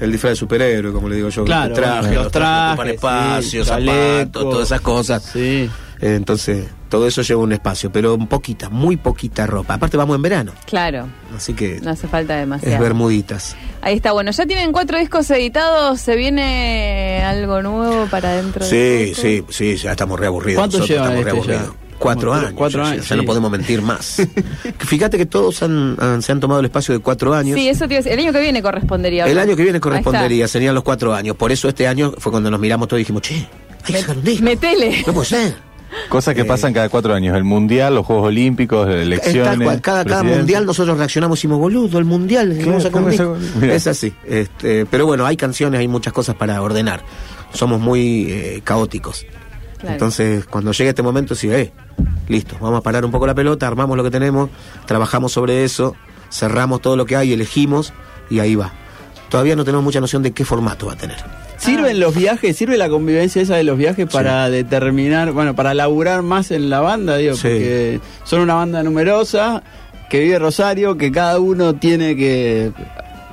el 0.00 0.12
disfraz 0.12 0.32
de 0.32 0.36
superhéroe, 0.36 0.92
como 0.92 1.08
le 1.08 1.16
digo 1.16 1.28
yo. 1.28 1.44
Claro, 1.44 1.68
el 1.68 1.72
traje, 1.74 2.14
los 2.14 2.24
los 2.24 2.32
trajes, 2.32 2.68
ocupan 2.72 2.76
trajes, 2.76 2.94
espacio, 2.94 3.64
sí, 3.64 3.68
zapatos, 3.68 4.42
todas 4.50 4.66
esas 4.66 4.80
cosas. 4.80 5.22
Sí. 5.32 5.68
Eh, 6.00 6.14
entonces, 6.14 6.68
todo 6.88 7.08
eso 7.08 7.22
lleva 7.22 7.42
un 7.42 7.52
espacio, 7.52 7.90
pero 7.90 8.16
poquita, 8.18 8.68
muy 8.68 8.96
poquita 8.96 9.46
ropa. 9.48 9.74
Aparte 9.74 9.96
vamos 9.96 10.14
en 10.14 10.22
verano, 10.22 10.52
Claro. 10.66 11.08
así 11.36 11.54
que 11.54 11.80
No 11.80 11.90
hace 11.90 12.06
falta 12.06 12.34
es 12.34 12.40
demasiado. 12.42 12.80
bermuditas. 12.80 13.56
Ahí 13.82 13.96
está. 13.96 14.12
Bueno, 14.12 14.30
ya 14.30 14.46
tienen 14.46 14.70
cuatro 14.70 14.96
discos 14.98 15.28
editados. 15.32 16.00
¿Se 16.00 16.14
viene 16.14 17.24
algo 17.24 17.60
nuevo 17.62 18.06
para 18.06 18.34
dentro 18.36 18.64
Sí, 18.64 18.76
de 18.76 19.14
sí, 19.16 19.44
sí, 19.48 19.76
ya 19.76 19.90
estamos 19.92 20.20
reaburridos. 20.20 20.60
¿Cuánto 20.60 20.86
llevan 20.86 21.16
estamos 21.18 21.48
este 21.48 21.58
Cuatro 21.98 22.32
años. 22.32 22.52
cuatro 22.54 22.84
ya, 22.84 22.90
años, 22.92 23.08
ya 23.08 23.16
no 23.16 23.24
podemos 23.24 23.50
mentir 23.50 23.82
más. 23.82 24.22
Fíjate 24.78 25.18
que 25.18 25.26
todos 25.26 25.62
han- 25.62 25.96
han- 26.00 26.22
se 26.22 26.32
han 26.32 26.40
tomado 26.40 26.60
el 26.60 26.66
espacio 26.66 26.94
de 26.94 27.00
cuatro 27.00 27.34
años. 27.34 27.58
Sí, 27.58 27.68
eso 27.68 27.86
te. 27.88 27.98
El 27.98 28.18
año 28.20 28.32
que 28.32 28.40
viene 28.40 28.62
correspondería. 28.62 29.26
El 29.26 29.38
año 29.38 29.56
que 29.56 29.62
viene 29.64 29.80
correspondería, 29.80 30.46
serían 30.48 30.74
los 30.74 30.84
cuatro 30.84 31.14
años. 31.14 31.36
Por 31.36 31.52
eso 31.52 31.68
este 31.68 31.86
año 31.88 32.12
fue 32.18 32.30
cuando 32.32 32.50
nos 32.50 32.60
miramos 32.60 32.88
todos 32.88 33.00
y 33.00 33.02
dijimos, 33.02 33.22
che, 33.22 33.34
hay 33.84 33.92
que 33.94 34.00
sacar 34.00 34.16
un 34.16 34.24
disco. 34.24 34.44
Metele. 34.44 35.02
No 35.06 35.12
puede 35.12 35.26
ser. 35.26 35.68
Cosas 36.10 36.34
que 36.34 36.42
Eh, 36.42 36.44
pasan 36.44 36.74
cada 36.74 36.88
cuatro 36.90 37.14
años. 37.14 37.34
El 37.34 37.44
mundial, 37.44 37.94
los 37.94 38.04
Juegos 38.04 38.26
Olímpicos, 38.26 38.86
las 38.86 38.96
elecciones. 38.98 39.64
cual, 39.66 39.80
cada, 39.80 40.04
cada 40.04 40.22
mundial 40.22 40.66
nosotros 40.66 40.98
reaccionamos 40.98 41.38
y 41.38 41.38
decimos, 41.38 41.58
boludo, 41.58 41.98
el 41.98 42.04
mundial, 42.04 42.56
vamos 42.64 42.84
a 42.84 42.88
sacar 42.88 43.02
un 43.02 43.10
¿cómo 43.16 43.34
disco". 43.36 43.36
se- 43.54 43.58
Mira. 43.58 43.74
Es 43.74 43.86
así. 43.86 44.12
Este, 44.26 44.84
pero 44.86 45.06
bueno, 45.06 45.24
hay 45.24 45.36
canciones, 45.38 45.80
hay 45.80 45.88
muchas 45.88 46.12
cosas 46.12 46.36
para 46.36 46.60
ordenar. 46.60 47.02
Somos 47.54 47.80
muy 47.80 48.26
eh, 48.30 48.60
caóticos. 48.62 49.24
Claro. 49.78 49.92
Entonces, 49.94 50.44
cuando 50.46 50.72
llegue 50.72 50.90
este 50.90 51.02
momento, 51.02 51.34
sí, 51.34 51.48
eh, 51.50 51.72
listo, 52.28 52.56
vamos 52.60 52.78
a 52.80 52.82
parar 52.82 53.04
un 53.04 53.10
poco 53.10 53.26
la 53.26 53.34
pelota, 53.34 53.66
armamos 53.66 53.96
lo 53.96 54.04
que 54.04 54.10
tenemos, 54.10 54.50
trabajamos 54.86 55.32
sobre 55.32 55.64
eso, 55.64 55.94
cerramos 56.30 56.80
todo 56.82 56.96
lo 56.96 57.06
que 57.06 57.16
hay, 57.16 57.32
elegimos 57.32 57.92
y 58.28 58.40
ahí 58.40 58.54
va. 58.56 58.72
Todavía 59.28 59.56
no 59.56 59.64
tenemos 59.64 59.84
mucha 59.84 60.00
noción 60.00 60.22
de 60.22 60.32
qué 60.32 60.44
formato 60.44 60.86
va 60.86 60.94
a 60.94 60.96
tener. 60.96 61.16
¿Sirven 61.58 61.98
los 62.00 62.14
viajes, 62.14 62.56
sirve 62.56 62.76
la 62.78 62.88
convivencia 62.88 63.42
esa 63.42 63.56
de 63.56 63.64
los 63.64 63.76
viajes 63.76 64.06
para 64.10 64.48
determinar, 64.48 65.32
bueno, 65.32 65.54
para 65.54 65.74
laburar 65.74 66.22
más 66.22 66.50
en 66.50 66.70
la 66.70 66.80
banda, 66.80 67.16
digo, 67.16 67.34
Sí. 67.34 67.42
porque 67.42 68.00
son 68.24 68.40
una 68.40 68.54
banda 68.54 68.82
numerosa 68.82 69.62
que 70.08 70.20
vive 70.20 70.38
Rosario, 70.38 70.96
que 70.96 71.10
cada 71.12 71.38
uno 71.40 71.74
tiene 71.74 72.16
que 72.16 72.72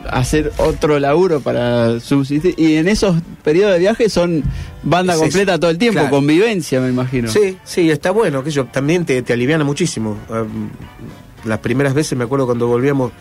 hacer 0.09 0.51
otro 0.57 1.00
laburo 1.00 1.39
para 1.39 2.00
subsistir 2.00 2.53
y 2.57 2.75
en 2.75 2.88
esos 2.88 3.15
periodos 3.44 3.74
de 3.74 3.80
viaje 3.80 4.09
son 4.09 4.44
banda 4.85 5.13
Es 5.13 5.19
completa 5.19 5.53
eso, 5.53 5.59
todo 5.59 5.71
el 5.71 5.77
tiempo, 5.77 5.99
claro. 5.99 6.15
convivencia, 6.15 6.79
me 6.79 6.89
imagino. 6.89 7.27
Sí, 7.29 7.57
sí, 7.63 7.89
está 7.89 8.11
bueno, 8.11 8.43
que 8.43 8.51
yo 8.51 8.65
también 8.65 9.03
te, 9.05 9.21
te 9.21 9.33
aliviana 9.33 9.63
muchísimo. 9.63 10.17
Um, 10.29 10.69
las 11.43 11.59
primeras 11.59 11.93
veces 11.93 12.17
me 12.17 12.24
acuerdo 12.24 12.45
cuando 12.45 12.67
volvíamos, 12.67 13.12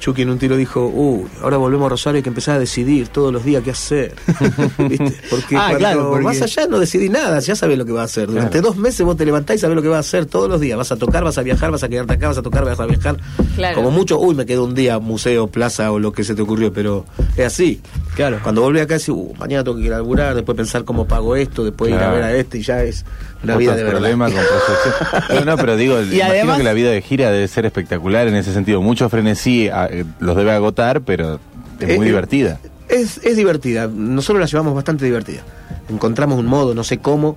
Chucky 0.00 0.22
en 0.22 0.30
un 0.30 0.38
tiro 0.38 0.56
dijo, 0.56 0.86
uy, 0.86 1.26
ahora 1.42 1.56
volvemos 1.56 1.86
a 1.86 1.88
Rosario 1.90 2.16
hay 2.18 2.22
que 2.22 2.28
empezar 2.28 2.56
a 2.56 2.58
decidir 2.58 3.08
todos 3.08 3.32
los 3.32 3.42
días 3.44 3.62
qué 3.62 3.70
hacer. 3.70 4.14
¿Viste? 4.78 5.14
Porque 5.30 5.56
Ah, 5.56 5.60
cuando 5.70 5.78
claro, 5.78 6.10
porque- 6.10 6.24
vas 6.24 6.42
allá 6.42 6.66
no 6.66 6.78
decidís 6.78 7.10
nada, 7.10 7.38
ya 7.40 7.56
sabés 7.56 7.78
lo 7.78 7.84
que 7.86 7.92
vas 7.92 8.02
a 8.02 8.04
hacer. 8.04 8.28
Durante 8.28 8.60
dos 8.60 8.76
meses 8.76 9.06
vos 9.06 9.16
te 9.16 9.24
levantás 9.24 9.56
y 9.56 9.58
sabés 9.60 9.76
lo 9.76 9.82
que 9.82 9.88
vas 9.88 9.96
a 9.98 10.00
hacer 10.00 10.26
todos 10.26 10.48
los 10.48 10.60
días. 10.60 10.76
Vas 10.76 10.92
a 10.92 10.96
tocar, 10.96 11.24
vas 11.24 11.38
a 11.38 11.42
viajar, 11.42 11.70
vas 11.70 11.82
a 11.84 11.88
quedarte 11.88 12.12
acá, 12.14 12.28
vas 12.28 12.38
a 12.38 12.42
tocar, 12.42 12.64
vas 12.64 12.78
a 12.80 12.86
viajar. 12.86 13.16
Claro. 13.56 13.76
Como 13.76 13.90
mucho, 13.90 14.18
uy, 14.18 14.34
me 14.34 14.44
quedo 14.44 14.64
un 14.64 14.74
día, 14.74 14.98
museo, 14.98 15.46
plaza 15.46 15.90
o 15.92 15.98
lo 15.98 16.12
que 16.12 16.22
se 16.24 16.34
te 16.34 16.42
ocurrió, 16.42 16.72
pero 16.72 17.06
es 17.36 17.46
así. 17.46 17.80
Claro. 18.14 18.40
Cuando 18.42 18.60
volví 18.60 18.80
acá, 18.80 18.94
decís, 18.94 19.08
uh, 19.08 19.32
mañana 19.38 19.64
tengo 19.64 19.78
que 19.78 19.84
ir 19.84 19.92
a 19.92 19.96
laburar, 19.96 20.34
después 20.34 20.54
pensar 20.56 20.84
cómo 20.84 21.06
pago 21.06 21.34
esto, 21.36 21.64
después 21.64 21.90
ir 21.92 21.96
a 21.98 22.10
ver 22.12 22.22
a 22.22 22.34
este 22.36 22.58
y 22.58 22.62
ya 22.62 22.82
es 22.84 23.04
Otros 23.52 23.58
vida 23.58 23.74
de 23.76 23.82
verdad. 23.84 23.98
problemas 24.00 24.32
con 24.32 24.42
proyección. 24.42 25.24
No, 25.46 25.52
no, 25.52 25.56
pero 25.56 25.76
digo, 25.76 26.00
imagino 26.00 26.24
además- 26.24 26.58
que 26.58 26.64
la 26.64 26.72
vida 26.72 26.90
de 26.90 27.02
gira 27.02 27.30
debe 27.30 27.48
ser 27.48 27.66
espectacular 27.66 28.26
en 28.28 28.34
ese 28.36 28.52
sentido. 28.52 28.82
Mucho 28.82 29.08
frenesí 29.08 29.68
a- 29.68 29.86
eh, 29.86 30.04
los 30.20 30.36
debe 30.36 30.52
agotar, 30.52 31.00
pero 31.02 31.40
es 31.80 31.88
Eh, 31.90 31.96
muy 31.96 32.06
eh, 32.06 32.10
divertida. 32.10 32.58
Es, 32.88 33.18
es 33.24 33.36
divertida, 33.36 33.88
nosotros 33.92 34.40
la 34.40 34.46
llevamos 34.46 34.74
bastante 34.74 35.04
divertida. 35.06 35.42
Encontramos 35.88 36.38
un 36.38 36.46
modo, 36.46 36.74
no 36.74 36.84
sé 36.84 36.98
cómo, 36.98 37.36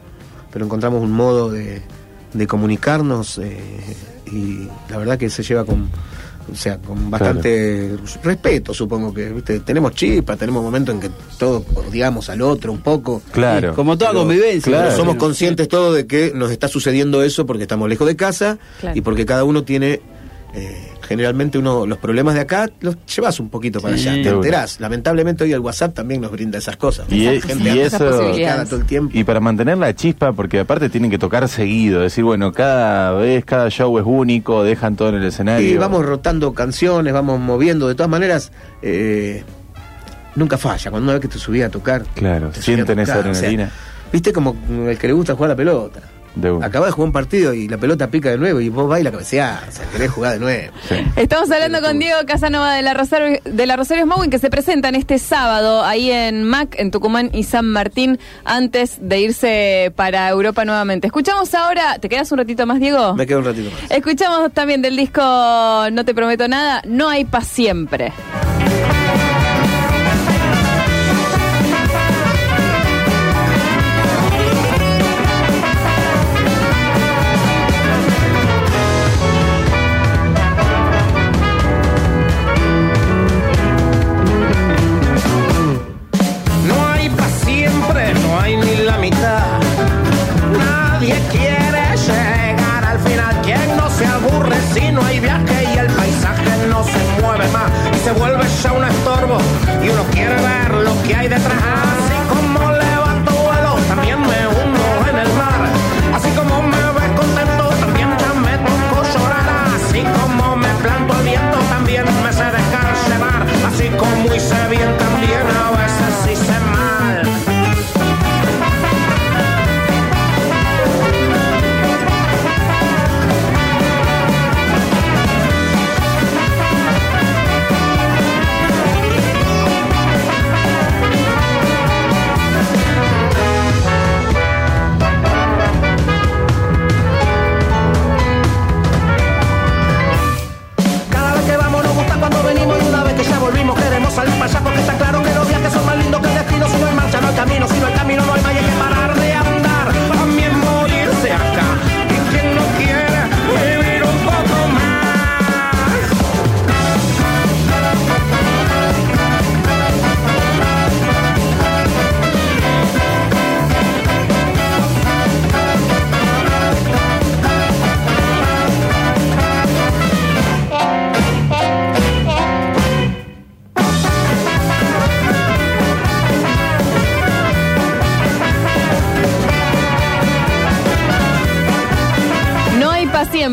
pero 0.51 0.65
encontramos 0.65 1.01
un 1.01 1.11
modo 1.11 1.49
de, 1.51 1.81
de 2.33 2.47
comunicarnos 2.47 3.37
eh, 3.39 3.57
y 4.31 4.67
la 4.89 4.97
verdad 4.97 5.17
que 5.17 5.29
se 5.29 5.43
lleva 5.43 5.63
con, 5.65 5.89
o 6.51 6.55
sea, 6.55 6.77
con 6.77 7.09
bastante 7.11 7.95
respeto, 8.23 8.73
supongo 8.73 9.13
que, 9.13 9.29
¿viste? 9.29 9.59
tenemos 9.59 9.93
chispa, 9.93 10.35
tenemos 10.37 10.63
momentos 10.63 10.95
en 10.95 11.01
que 11.01 11.09
todos 11.37 11.63
odiamos 11.75 12.29
al 12.29 12.41
otro 12.41 12.71
un 12.71 12.79
poco. 12.81 13.21
Claro. 13.31 13.73
Como 13.75 13.97
toda 13.97 14.11
Pero- 14.11 14.21
convivencia. 14.21 14.71
claro. 14.71 14.85
Pero 14.87 14.97
somos 14.97 15.15
conscientes 15.17 15.67
todos 15.67 15.95
de 15.95 16.07
que 16.07 16.31
nos 16.33 16.51
está 16.51 16.67
sucediendo 16.67 17.21
eso 17.23 17.45
porque 17.45 17.63
estamos 17.63 17.89
lejos 17.89 18.07
de 18.07 18.15
casa 18.15 18.57
Claro. 18.79 18.97
y 18.97 19.01
porque 19.01 19.25
cada 19.25 19.43
uno 19.43 19.63
tiene, 19.63 20.01
eh, 20.53 20.91
generalmente 21.07 21.57
uno, 21.57 21.85
los 21.85 21.97
problemas 21.97 22.35
de 22.35 22.41
acá 22.41 22.69
los 22.81 22.97
llevas 23.05 23.39
un 23.39 23.49
poquito 23.49 23.79
para 23.81 23.97
Sí. 23.97 24.07
allá, 24.07 24.21
te 24.23 24.29
enterás. 24.29 24.79
Lamentablemente 24.79 25.43
hoy 25.43 25.53
el 25.53 25.59
WhatsApp 25.59 25.93
también 25.93 26.21
nos 26.21 26.31
brinda 26.31 26.57
esas 26.57 26.75
cosas. 26.77 27.05
Y, 27.09 27.25
Esas- 27.25 27.45
gente 27.49 27.73
y 27.75 27.79
esas 27.79 28.01
eso 28.01 28.09
posibilidades. 28.11 28.69
todo 28.69 28.79
el 28.81 28.85
tiempo. 28.85 29.17
y 29.17 29.23
para 29.23 29.39
mantener 29.39 29.77
la 29.77 29.95
chispa 29.95 30.33
porque 30.33 30.59
aparte 30.59 30.89
tienen 30.89 31.09
que 31.09 31.17
tocar 31.17 31.47
seguido 31.47 32.01
decir 32.01 32.23
bueno 32.23 32.51
cada 32.51 33.13
vez 33.13 33.45
cada 33.45 33.69
show 33.69 33.97
es 33.97 34.03
único 34.05 34.63
dejan 34.63 34.95
todo 34.95 35.09
en 35.09 35.15
el 35.15 35.23
escenario 35.25 35.67
Y 35.67 35.77
vamos 35.77 36.05
rotando 36.05 36.53
canciones, 36.53 37.13
vamos 37.13 37.39
moviendo. 37.39 37.87
De 37.87 37.95
todas 37.95 38.09
maneras, 38.09 38.51
eh, 38.81 39.43
nunca 40.35 40.57
falla. 40.57 40.91
Cuando 40.91 41.05
una 41.05 41.13
vez 41.13 41.21
que 41.21 41.27
te 41.27 41.39
subí 41.39 41.61
a 41.61 41.69
tocar, 41.69 42.03
Claro, 42.15 42.47
a 42.49 42.53
sienten 42.53 42.99
esa 42.99 43.15
tocar, 43.15 43.31
o 43.31 43.33
sea, 43.33 43.47
adrenalina. 43.49 43.71
viste 44.11 44.33
como 44.33 44.55
el 44.87 44.97
que 44.97 45.07
le 45.07 45.13
gusta 45.13 45.33
jugar 45.33 45.51
a 45.51 45.53
la 45.53 45.57
pelota. 45.57 45.99
De. 46.41 46.49
Acabas 46.63 46.89
de 46.89 46.91
jugar 46.91 47.07
un 47.07 47.11
partido 47.11 47.53
y 47.53 47.67
la 47.67 47.77
pelota 47.77 48.09
pica 48.09 48.29
de 48.29 48.37
nuevo 48.37 48.61
y 48.61 48.69
vos 48.69 48.87
vas 48.87 48.99
y 48.99 49.03
la 49.03 49.11
cabeceás, 49.11 49.63
o 49.67 49.71
sea, 49.71 49.85
querés 49.91 50.11
jugar 50.11 50.33
de 50.33 50.39
nuevo. 50.39 50.73
Estamos 51.15 51.49
hablando 51.51 51.81
con 51.81 51.99
Diego 51.99 52.19
Casanova 52.25 52.73
de 52.73 52.81
la 52.81 52.93
Rosario, 52.93 53.39
de 53.43 53.65
la 53.65 53.75
Rosario 53.75 54.05
Smowing 54.05 54.29
que 54.29 54.39
se 54.39 54.49
presentan 54.49 54.95
este 54.95 55.19
sábado 55.19 55.83
ahí 55.83 56.11
en 56.11 56.43
MAC, 56.43 56.79
en 56.79 56.91
Tucumán 56.91 57.29
y 57.33 57.43
San 57.43 57.65
Martín, 57.65 58.19
antes 58.43 58.97
de 59.01 59.19
irse 59.19 59.93
para 59.95 60.29
Europa 60.29 60.65
nuevamente. 60.65 61.07
Escuchamos 61.07 61.53
ahora, 61.53 61.97
¿te 61.99 62.09
quedas 62.09 62.31
un 62.31 62.37
ratito 62.39 62.65
más, 62.65 62.79
Diego? 62.79 63.15
Me 63.15 63.25
quedo 63.25 63.39
un 63.39 63.45
ratito 63.45 63.69
más. 63.71 63.91
Escuchamos 63.91 64.51
también 64.53 64.81
del 64.81 64.95
disco 64.95 65.21
No 65.21 66.05
te 66.05 66.13
prometo 66.13 66.47
nada, 66.47 66.81
No 66.85 67.09
hay 67.09 67.25
pa' 67.25 67.41
siempre. 67.41 68.13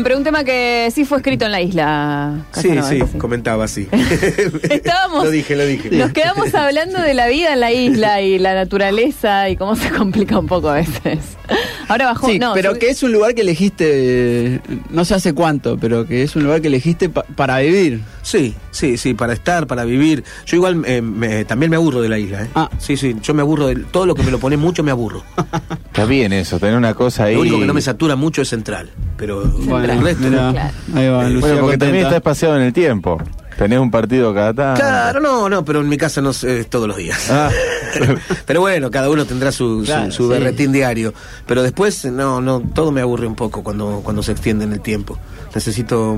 Siempre, 0.05 0.17
un 0.17 0.23
tema 0.23 0.43
que 0.43 0.91
sí 0.93 1.03
fue 1.03 1.17
escrito 1.17 1.45
en 1.45 1.51
la 1.51 1.61
isla. 1.61 2.45
Sí, 2.53 2.69
sí, 2.87 2.97
eso 2.97 3.17
comentaba 3.17 3.63
así. 3.65 3.87
Estábamos- 4.69 5.23
Lo 5.23 5.31
dije, 5.31 5.55
lo 5.55 5.65
dije. 5.65 5.89
Nos 5.91 6.11
quedamos 6.13 6.53
hablando 6.53 7.01
de 7.01 7.13
la 7.15 7.27
vida 7.27 7.53
en 7.53 7.59
la 7.59 7.71
isla 7.71 8.21
y 8.21 8.37
la 8.37 8.53
naturaleza 8.53 9.49
y 9.49 9.57
cómo 9.57 9.75
se 9.75 9.89
complica 9.97 10.37
un 10.37 10.45
poco 10.47 10.69
a 10.69 10.75
veces. 10.75 11.37
Ahora 11.87 12.05
bajó, 12.07 12.27
Sí, 12.27 12.39
no, 12.39 12.53
pero 12.53 12.73
que 12.75 12.89
es 12.89 13.03
un 13.03 13.11
lugar 13.11 13.33
que 13.35 13.41
elegiste, 13.41 14.61
no 14.89 15.05
sé 15.05 15.15
hace 15.15 15.33
cuánto, 15.33 15.77
pero 15.77 16.05
que 16.07 16.23
es 16.23 16.35
un 16.35 16.43
lugar 16.43 16.61
que 16.61 16.67
elegiste 16.67 17.09
pa- 17.09 17.23
para 17.35 17.59
vivir. 17.59 18.01
Sí, 18.21 18.55
sí, 18.71 18.97
sí, 18.97 19.13
para 19.13 19.33
estar, 19.33 19.67
para 19.67 19.85
vivir. 19.85 20.23
Yo 20.45 20.55
igual 20.57 20.83
eh, 20.85 21.01
me- 21.01 21.45
también 21.45 21.69
me 21.69 21.75
aburro 21.75 22.01
de 22.01 22.09
la 22.09 22.17
isla. 22.17 22.43
¿eh? 22.43 22.47
Ah. 22.55 22.69
Sí, 22.79 22.97
sí, 22.97 23.15
yo 23.21 23.33
me 23.33 23.41
aburro 23.41 23.67
de 23.67 23.75
todo 23.75 24.05
lo 24.05 24.15
que 24.15 24.23
me 24.23 24.31
lo 24.31 24.39
pone 24.39 24.57
mucho 24.57 24.83
me 24.83 24.91
aburro. 24.91 25.23
Está 25.87 26.05
bien 26.05 26.33
eso, 26.33 26.59
tener 26.59 26.75
una 26.75 26.93
cosa 26.93 27.25
ahí. 27.25 27.35
Lo 27.35 27.41
único 27.41 27.59
que 27.59 27.65
no 27.65 27.73
me 27.73 27.81
satura 27.81 28.15
mucho 28.15 28.41
es 28.41 28.49
central, 28.49 28.89
pero 29.17 29.43
Bueno, 29.45 29.93
el 29.93 30.01
resto 30.01 30.27
mirá, 30.27 30.51
Claro. 30.51 30.73
ahí 30.95 31.07
va, 31.09 31.23
Lucía 31.29 31.39
Bueno, 31.49 31.61
porque 31.61 31.77
también 31.77 32.03
está 32.05 32.15
espaciado 32.17 32.55
en 32.57 32.63
el 32.63 32.73
tiempo. 32.73 33.21
Tenés 33.57 33.79
un 33.79 33.89
partido 33.89 34.33
cada 34.33 34.53
tanto. 34.53 34.81
Claro, 34.81 35.21
no, 35.21 35.47
no, 35.47 35.63
pero 35.63 35.79
en 35.79 35.87
mi 35.87 35.97
casa 35.97 36.19
no 36.21 36.33
sé, 36.33 36.59
es 36.59 36.69
todos 36.69 36.89
los 36.89 36.97
días. 36.97 37.29
Ah. 37.31 37.49
pero 38.45 38.61
bueno, 38.61 38.91
cada 38.91 39.09
uno 39.09 39.25
tendrá 39.25 39.51
su, 39.51 39.79
su- 39.79 39.85
Claro, 39.85 40.11
su 40.11 40.23
sí. 40.23 40.29
berretín 40.29 40.71
diario. 40.71 41.13
Pero 41.45 41.63
después, 41.63 42.05
no, 42.05 42.41
no, 42.41 42.61
todo 42.61 42.91
me 42.91 43.01
aburre 43.01 43.27
un 43.27 43.35
poco 43.35 43.63
cuando, 43.63 44.01
cuando 44.03 44.23
se 44.23 44.31
extiende 44.31 44.65
en 44.65 44.73
el 44.73 44.81
tiempo. 44.81 45.17
Necesito, 45.53 46.17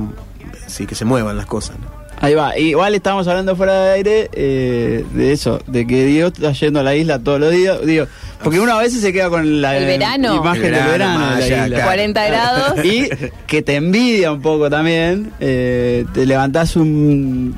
sí, 0.67 0.86
que 0.88 0.96
se 0.96 1.05
muevan 1.05 1.38
las 1.38 1.46
cosas. 1.46 1.77
¿no? 1.79 1.98
Ahí 2.19 2.34
va, 2.34 2.57
igual 2.57 2.96
estábamos 2.96 3.27
hablando 3.27 3.55
fuera 3.55 3.79
de 3.79 3.91
aire 3.91 4.29
eh, 4.34 5.05
de 5.13 5.31
eso, 5.34 5.60
de 5.67 5.86
que 5.86 6.03
Diego 6.03 6.29
está 6.29 6.51
yendo 6.51 6.79
a 6.79 6.84
la 6.84 6.96
isla 6.96 7.19
todos 7.19 7.39
los 7.39 7.51
días. 7.51 7.77
Digo, 7.86 8.07
porque 8.43 8.60
uno 8.60 8.74
a 8.74 8.81
veces 8.81 9.01
se 9.01 9.13
queda 9.13 9.29
con 9.29 9.62
la 9.62 9.77
El 9.77 9.86
verano. 9.86 10.36
imagen 10.38 10.65
El 10.65 10.72
del 10.74 10.84
verano, 10.86 11.19
verano 11.19 11.36
de 11.36 11.39
la 11.41 11.46
isla. 11.48 11.67
claro. 11.67 11.84
40 11.86 12.25
grados. 12.27 12.86
Y 12.86 13.10
que 13.46 13.62
te 13.62 13.75
envidia 13.75 14.31
un 14.31 14.41
poco 14.41 14.67
también. 14.67 15.31
eh, 15.39 16.05
te 16.15 16.25
levantás 16.25 16.75
un 16.75 17.55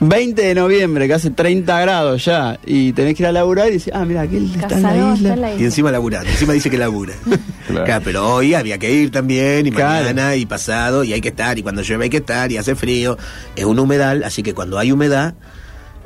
20 0.00 0.40
de 0.42 0.54
noviembre, 0.54 1.06
que 1.06 1.14
hace 1.14 1.30
30 1.30 1.80
grados 1.80 2.24
ya, 2.24 2.58
y 2.64 2.92
tenés 2.92 3.14
que 3.14 3.22
ir 3.22 3.26
a 3.28 3.32
laburar 3.32 3.68
y 3.68 3.72
decís, 3.72 3.90
ah, 3.94 4.04
mira, 4.04 4.22
aquel 4.22 4.50
está 4.54 4.74
en 4.74 4.82
la 4.82 5.14
isla. 5.14 5.54
Y 5.58 5.64
encima 5.64 5.90
laburar, 5.92 6.26
encima 6.26 6.52
dice 6.54 6.70
que 6.70 6.78
labura. 6.78 7.14
Claro. 7.70 7.84
Claro, 7.84 8.02
pero 8.04 8.34
hoy 8.34 8.54
había 8.54 8.78
que 8.78 8.90
ir 8.92 9.12
también, 9.12 9.64
y 9.66 9.70
Claro. 9.70 10.02
mañana, 10.06 10.34
y 10.34 10.44
pasado, 10.44 11.04
y 11.04 11.12
hay 11.12 11.20
que 11.20 11.28
estar, 11.28 11.56
y 11.56 11.62
cuando 11.62 11.82
llueve 11.82 12.04
hay 12.04 12.10
que 12.10 12.16
estar, 12.16 12.50
y 12.50 12.56
hace 12.56 12.74
frío. 12.74 13.16
Es 13.54 13.64
un 13.64 13.78
humedal, 13.78 14.24
así 14.24 14.42
que 14.42 14.54
cuando 14.54 14.76
hay 14.76 14.90
humedad, 14.90 15.34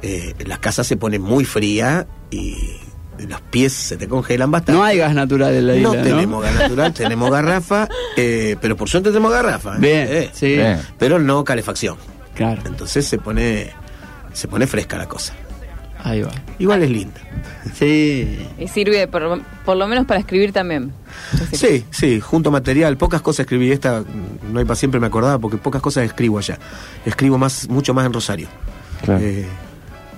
eh, 0.03 0.35
las 0.45 0.59
casas 0.59 0.87
se 0.87 0.99
ponen 0.99 1.23
muy 1.23 1.47
frías 1.47 2.05
y 2.31 2.55
los 3.27 3.41
pies 3.41 3.73
se 3.73 3.97
te 3.97 4.09
congelan 4.09 4.51
bastante. 4.51 4.79
No 4.79 4.85
hay 4.85 4.99
gas 4.99 5.15
natural 5.15 5.55
en 5.55 5.67
la 5.69 5.77
isla. 5.77 5.89
No 5.89 5.95
No, 5.95 6.03
tenemos 6.03 6.43
gas 6.43 6.55
natural, 6.55 6.93
tenemos 6.95 7.31
garrafa, 7.31 7.89
eh, 8.19 8.57
pero 8.61 8.77
por 8.77 8.91
suerte 8.91 9.09
tenemos 9.09 9.33
garrafa. 9.33 9.77
¿eh? 9.77 9.79
Bien, 9.79 10.09
Eh, 10.11 10.31
sí, 10.35 10.49
Bien. 10.49 10.81
Pero 10.99 11.19
no 11.19 11.45
calefacción. 11.45 11.97
claro. 12.35 12.61
Entonces 12.67 13.07
se 13.07 13.17
pone, 13.17 13.71
se 14.35 14.47
pone 14.49 14.67
fresca 14.67 14.99
la 14.99 15.07
cosa. 15.07 15.33
Ahí 16.03 16.21
va. 16.21 16.31
Igual 16.59 16.83
es 16.83 16.91
linda. 16.91 17.19
Sí. 17.73 18.47
Y 18.59 18.69
sirve 18.69 19.07
por, 19.09 19.41
por 19.65 19.77
lo 19.79 19.87
menos 19.89 20.05
para 20.05 20.21
escribir 20.21 20.53
también. 20.53 20.93
Sí, 21.53 21.83
sí, 21.91 22.21
junto 22.21 22.51
material, 22.51 22.99
pocas 22.99 23.23
cosas 23.23 23.45
escribí. 23.45 23.73
Esta 23.73 24.01
mm, 24.03 24.53
no 24.53 24.59
hay 24.59 24.67
para 24.67 24.77
siempre 24.77 25.01
me 25.01 25.07
acordaba 25.07 25.39
porque 25.39 25.57
pocas 25.57 25.81
cosas 25.81 26.05
escribo 26.05 26.37
allá. 26.37 26.59
Escribo 27.07 27.39
más, 27.39 27.71
mucho 27.71 27.95
más 27.95 28.05
en 28.05 28.13
Rosario. 28.13 28.49
Claro. 29.03 29.25
Eh, 29.25 29.47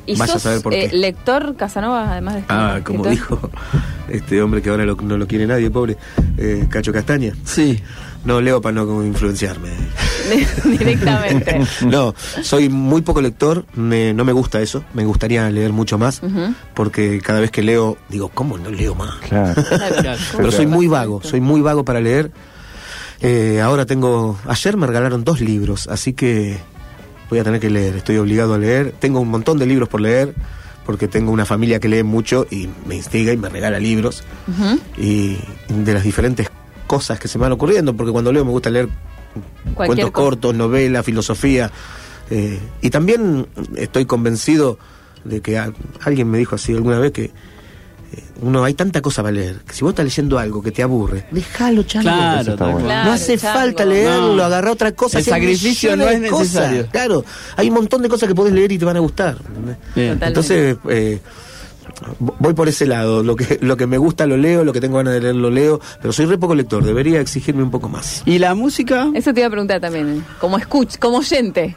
¿Y 0.09 0.17
Vaya 0.17 0.35
a 0.35 0.39
saber 0.41 0.61
por 0.61 0.73
eh, 0.75 0.89
qué. 0.91 0.97
lector 0.97 1.57
Casanova, 1.57 2.11
además 2.13 2.35
de 2.37 2.45
ah, 2.49 2.81
como 2.85 3.07
escritor? 3.07 3.11
dijo 3.41 3.51
este 4.09 4.43
hombre 4.43 4.63
que 4.63 4.71
ahora 4.71 4.85
lo- 4.87 4.95
no 4.97 5.17
lo 5.19 5.27
quiere 5.27 5.47
nadie, 5.47 5.71
pobre, 5.71 5.97
eh, 6.39 6.67
Cacho 6.69 6.93
Castaña. 6.93 7.33
Sí. 7.45 7.81
No 8.25 8.41
leo 8.41 8.61
para 8.61 8.75
no 8.75 9.05
influenciarme. 9.05 9.71
Directamente. 10.65 11.61
No, 11.87 12.15
soy 12.43 12.69
muy 12.69 13.03
poco 13.03 13.21
lector, 13.21 13.65
me- 13.75 14.13
no 14.15 14.25
me 14.25 14.33
gusta 14.33 14.61
eso, 14.61 14.85
me 14.95 15.05
gustaría 15.05 15.49
leer 15.51 15.73
mucho 15.73 15.99
más, 15.99 16.21
porque 16.75 17.21
cada 17.21 17.41
vez 17.41 17.51
que 17.51 17.63
leo, 17.63 17.97
digo, 18.09 18.29
¿cómo 18.29 18.59
no 18.59 18.71
leo 18.71 18.95
más? 18.95 19.15
Claro. 19.29 19.63
Claro. 20.01 20.19
Pero 20.37 20.53
soy 20.53 20.67
muy 20.67 20.87
vago, 20.87 21.21
soy 21.23 21.41
muy 21.41 21.61
vago 21.61 21.85
para 21.85 22.01
leer. 22.01 22.31
Eh, 23.21 23.61
ahora 23.63 23.87
tengo, 23.87 24.39
ayer 24.47 24.77
me 24.77 24.87
regalaron 24.87 25.25
dos 25.25 25.41
libros, 25.41 25.89
así 25.89 26.13
que 26.13 26.59
voy 27.31 27.39
a 27.39 27.45
tener 27.45 27.61
que 27.61 27.71
leer, 27.71 27.97
estoy 27.97 28.19
obligado 28.19 28.55
a 28.55 28.59
leer. 28.59 28.93
Tengo 28.99 29.21
un 29.21 29.29
montón 29.29 29.59
de 29.59 29.67
libros 29.67 29.89
por 29.89 30.01
leer, 30.01 30.35
porque 30.85 31.09
tengo 31.09 31.33
una 31.33 31.45
familia 31.47 31.81
que 31.81 31.89
lee 31.89 32.03
mucho 32.03 32.47
y 32.51 32.69
me 32.87 32.95
instiga 32.95 33.33
y 33.33 33.37
me 33.37 33.49
regala 33.49 33.79
libros. 33.81 34.23
Y 34.99 35.39
de 35.69 35.95
las 35.95 36.05
diferentes 36.05 36.49
cosas 36.87 37.19
que 37.19 37.27
se 37.27 37.39
me 37.39 37.43
van 37.43 37.53
ocurriendo, 37.53 37.97
porque 37.97 38.13
cuando 38.13 38.33
leo 38.33 38.45
me 38.45 38.51
gusta 38.53 38.71
leer 38.71 38.89
cuentos 39.75 40.11
cortos, 40.11 40.55
novelas, 40.55 41.05
filosofía. 41.05 41.71
eh, 42.31 42.59
y 42.83 42.91
también 42.91 43.47
estoy 43.77 44.05
convencido 44.07 44.79
de 45.25 45.41
que 45.41 45.59
a- 45.59 45.73
alguien 46.05 46.29
me 46.31 46.39
dijo 46.39 46.55
así 46.57 46.73
alguna 46.73 46.99
vez 46.99 47.13
que 47.13 47.25
eh, 47.25 47.31
uno 48.43 48.63
hay 48.65 48.75
tanta 48.75 49.01
cosa 49.03 49.23
para 49.23 49.33
leer, 49.33 49.57
que 49.67 49.73
si 49.75 49.83
vos 49.83 49.91
estás 49.91 50.05
leyendo 50.05 50.39
algo 50.39 50.63
que 50.63 50.71
te 50.71 50.83
aburre, 50.83 51.27
déjalo, 51.33 51.83
chango. 51.83 52.05
Claro, 52.05 52.57
bueno. 52.57 52.79
no 53.05 53.13
hace 53.13 53.37
chango. 53.37 53.59
falta 53.59 53.85
leerlo, 53.85 54.37
No. 54.37 54.45
agarrar 54.45 54.73
otra 54.73 54.93
cosa. 54.93 55.19
El 55.19 55.25
sacrificio 55.25 55.97
no 55.97 56.05
de 56.07 56.15
es 56.27 56.31
cosas. 56.31 56.47
necesario. 56.55 56.87
Claro, 56.93 57.25
hay 57.57 57.69
un 57.69 57.75
montón 57.75 58.03
de 58.03 58.09
cosas 58.09 58.29
que 58.29 58.35
podés 58.35 58.53
leer 58.55 58.71
y 58.73 58.79
te 58.79 58.85
van 58.85 58.97
a 58.97 59.01
gustar. 59.01 59.37
Entonces, 59.97 60.77
eh, 60.89 61.21
voy 62.19 62.55
por 62.55 62.69
ese 62.69 62.87
lado. 62.87 63.23
Lo 63.23 63.37
que, 63.37 63.59
lo 63.61 63.77
que 63.77 63.87
me 63.87 63.99
gusta 63.99 64.27
lo 64.27 64.37
leo, 64.37 64.65
lo 64.65 64.73
que 64.73 64.81
tengo 64.81 64.97
ganas 64.97 65.15
de 65.15 65.21
leer 65.21 65.35
lo 65.35 65.51
leo, 65.51 65.81
pero 66.01 66.13
soy 66.13 66.27
re 66.27 66.39
poco 66.39 66.55
lector, 66.55 66.85
debería 66.85 67.21
exigirme 67.21 67.63
un 67.63 67.71
poco 67.71 67.89
más. 67.89 68.23
¿Y 68.27 68.39
la 68.39 68.55
música? 68.55 69.11
Eso 69.15 69.33
te 69.33 69.41
iba 69.41 69.49
a 69.49 69.51
preguntar 69.51 69.81
también, 69.81 70.19
¿eh? 70.19 70.23
como 70.41 70.59
escuch, 70.59 70.99
como 70.99 71.19
oyente. 71.19 71.77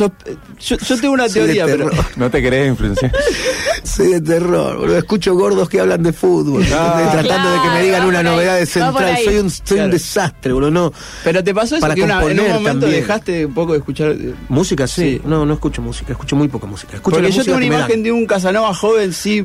Eh, 0.00 0.36
yo, 0.60 0.76
yo 0.78 1.00
tengo 1.00 1.14
una 1.14 1.24
Soy 1.28 1.42
teoría, 1.44 1.66
pero... 1.66 1.90
¿No 2.16 2.30
te 2.30 2.40
querés 2.40 2.68
influenciar? 2.68 3.12
Soy 3.84 4.12
de 4.12 4.20
terror, 4.20 4.76
boludo. 4.78 4.96
Escucho 4.96 5.34
gordos 5.34 5.68
que 5.68 5.80
hablan 5.80 6.02
de 6.02 6.12
fútbol, 6.12 6.64
Ah. 6.72 7.08
tratando 7.12 7.52
de 7.52 7.60
que 7.60 7.68
me 7.68 7.82
digan 7.82 8.06
una 8.06 8.18
ahí, 8.20 8.24
novedad 8.24 8.58
de 8.58 8.66
central. 8.66 9.18
Soy 9.24 9.36
un, 9.36 9.50
soy 9.50 9.80
un 9.80 9.90
desastre, 9.90 10.52
boludo. 10.52 10.70
No. 10.70 10.92
Pero 11.24 11.44
te 11.44 11.54
pasó 11.54 11.76
eso 11.76 11.80
Para 11.82 11.94
que 11.94 12.02
una- 12.02 12.14
en 12.14 12.20
un 12.22 12.26
componer 12.36 12.52
momento 12.54 12.80
también. 12.86 13.00
dejaste 13.02 13.46
un 13.46 13.54
poco 13.54 13.72
de 13.72 13.78
escuchar... 13.78 14.10
eh, 14.12 14.34
Música, 14.48 14.86
sí. 14.86 15.02
Sí. 15.02 15.20
No, 15.26 15.44
no 15.44 15.54
escucho 15.54 15.82
música. 15.82 16.12
Escucho 16.12 16.36
muy 16.36 16.48
poca 16.48 16.66
música. 16.66 16.94
Escucho 16.96 17.16
Porque 17.16 17.30
yo 17.30 17.36
música 17.38 17.44
tengo 17.44 17.56
una 17.56 17.66
imagen 17.66 18.02
de 18.02 18.12
un 18.12 18.26
Casanova 18.26 18.72
joven, 18.74 19.12
sí, 19.12 19.44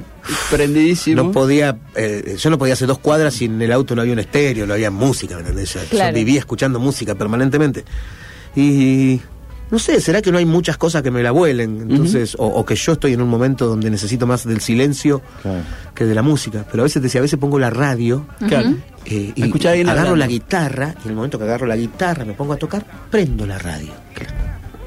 prendidísimo. 0.51 1.23
No 1.23 1.31
podía, 1.31 1.77
eh, 1.95 2.35
yo 2.39 2.49
no 2.49 2.57
podía 2.57 2.73
hacer 2.73 2.87
dos 2.87 2.99
cuadras 2.99 3.41
y 3.41 3.45
en 3.45 3.61
el 3.61 3.71
auto 3.71 3.95
no 3.95 4.01
había 4.01 4.13
un 4.13 4.19
estéreo, 4.19 4.65
no 4.67 4.73
había 4.75 4.91
música, 4.91 5.35
¿me 5.35 5.41
entendés? 5.41 5.73
Yo, 5.73 5.79
vivía 6.13 6.39
escuchando 6.39 6.79
música 6.79 7.15
permanentemente. 7.15 7.83
Y 8.55 9.21
no 9.69 9.79
sé, 9.79 9.99
será 10.01 10.21
que 10.21 10.31
no 10.31 10.37
hay 10.37 10.45
muchas 10.45 10.77
cosas 10.77 11.01
que 11.03 11.11
me 11.11 11.21
la 11.23 11.31
vuelen, 11.31 11.81
entonces, 11.89 12.35
o, 12.39 12.45
o 12.47 12.65
que 12.65 12.75
yo 12.75 12.93
estoy 12.93 13.13
en 13.13 13.21
un 13.21 13.29
momento 13.29 13.67
donde 13.67 13.89
necesito 13.89 14.25
más 14.27 14.45
del 14.45 14.61
silencio 14.61 15.21
Claro. 15.41 15.59
que 15.93 16.05
de 16.05 16.15
la 16.15 16.21
música. 16.21 16.65
Pero 16.71 16.83
a 16.83 16.85
veces 16.85 17.01
decía, 17.01 17.19
a 17.19 17.23
veces 17.23 17.37
pongo 17.39 17.59
la 17.59 17.69
radio 17.69 18.25
eh, 19.05 19.31
y 19.35 19.43
agarro 19.43 19.89
hablando. 19.91 20.15
la 20.15 20.27
guitarra, 20.27 20.95
y 20.99 21.03
en 21.03 21.09
el 21.09 21.15
momento 21.15 21.37
que 21.37 21.43
agarro 21.45 21.65
la 21.67 21.75
guitarra 21.75 22.23
me 22.25 22.33
pongo 22.33 22.53
a 22.53 22.57
tocar, 22.57 22.85
prendo 23.09 23.45
la 23.45 23.57
radio. 23.57 23.91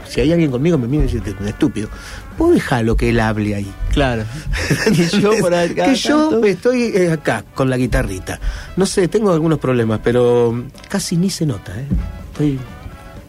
Si 0.09 0.21
hay 0.21 0.33
alguien 0.33 0.51
conmigo 0.51 0.77
me 0.77 0.89
mira 0.89 1.05
y 1.05 1.07
dice, 1.07 1.19
"Este 1.19 1.31
es 1.31 1.37
un 1.41 1.47
estúpido. 1.47 1.89
Vos 2.37 2.53
dejalo 2.53 2.97
que 2.97 3.11
él 3.11 3.21
hable 3.21 3.55
ahí. 3.55 3.73
Claro. 3.93 4.25
y 4.93 5.21
yo 5.21 5.31
por 5.41 5.55
ahí 5.55 5.73
cada 5.75 5.91
que 5.91 5.95
yo 5.95 6.31
tanto- 6.31 6.47
estoy 6.47 6.83
eh, 6.97 7.13
acá 7.13 7.45
con 7.55 7.71
la 7.71 7.77
guitarrita. 7.77 8.41
No 8.77 8.87
sé, 8.87 9.07
tengo 9.09 9.31
algunos 9.33 9.59
problemas, 9.61 10.01
pero 10.03 10.65
casi 10.89 11.17
ni 11.17 11.31
se 11.31 11.47
nota, 11.47 11.79
¿eh? 11.79 11.87
Estoy 12.33 12.59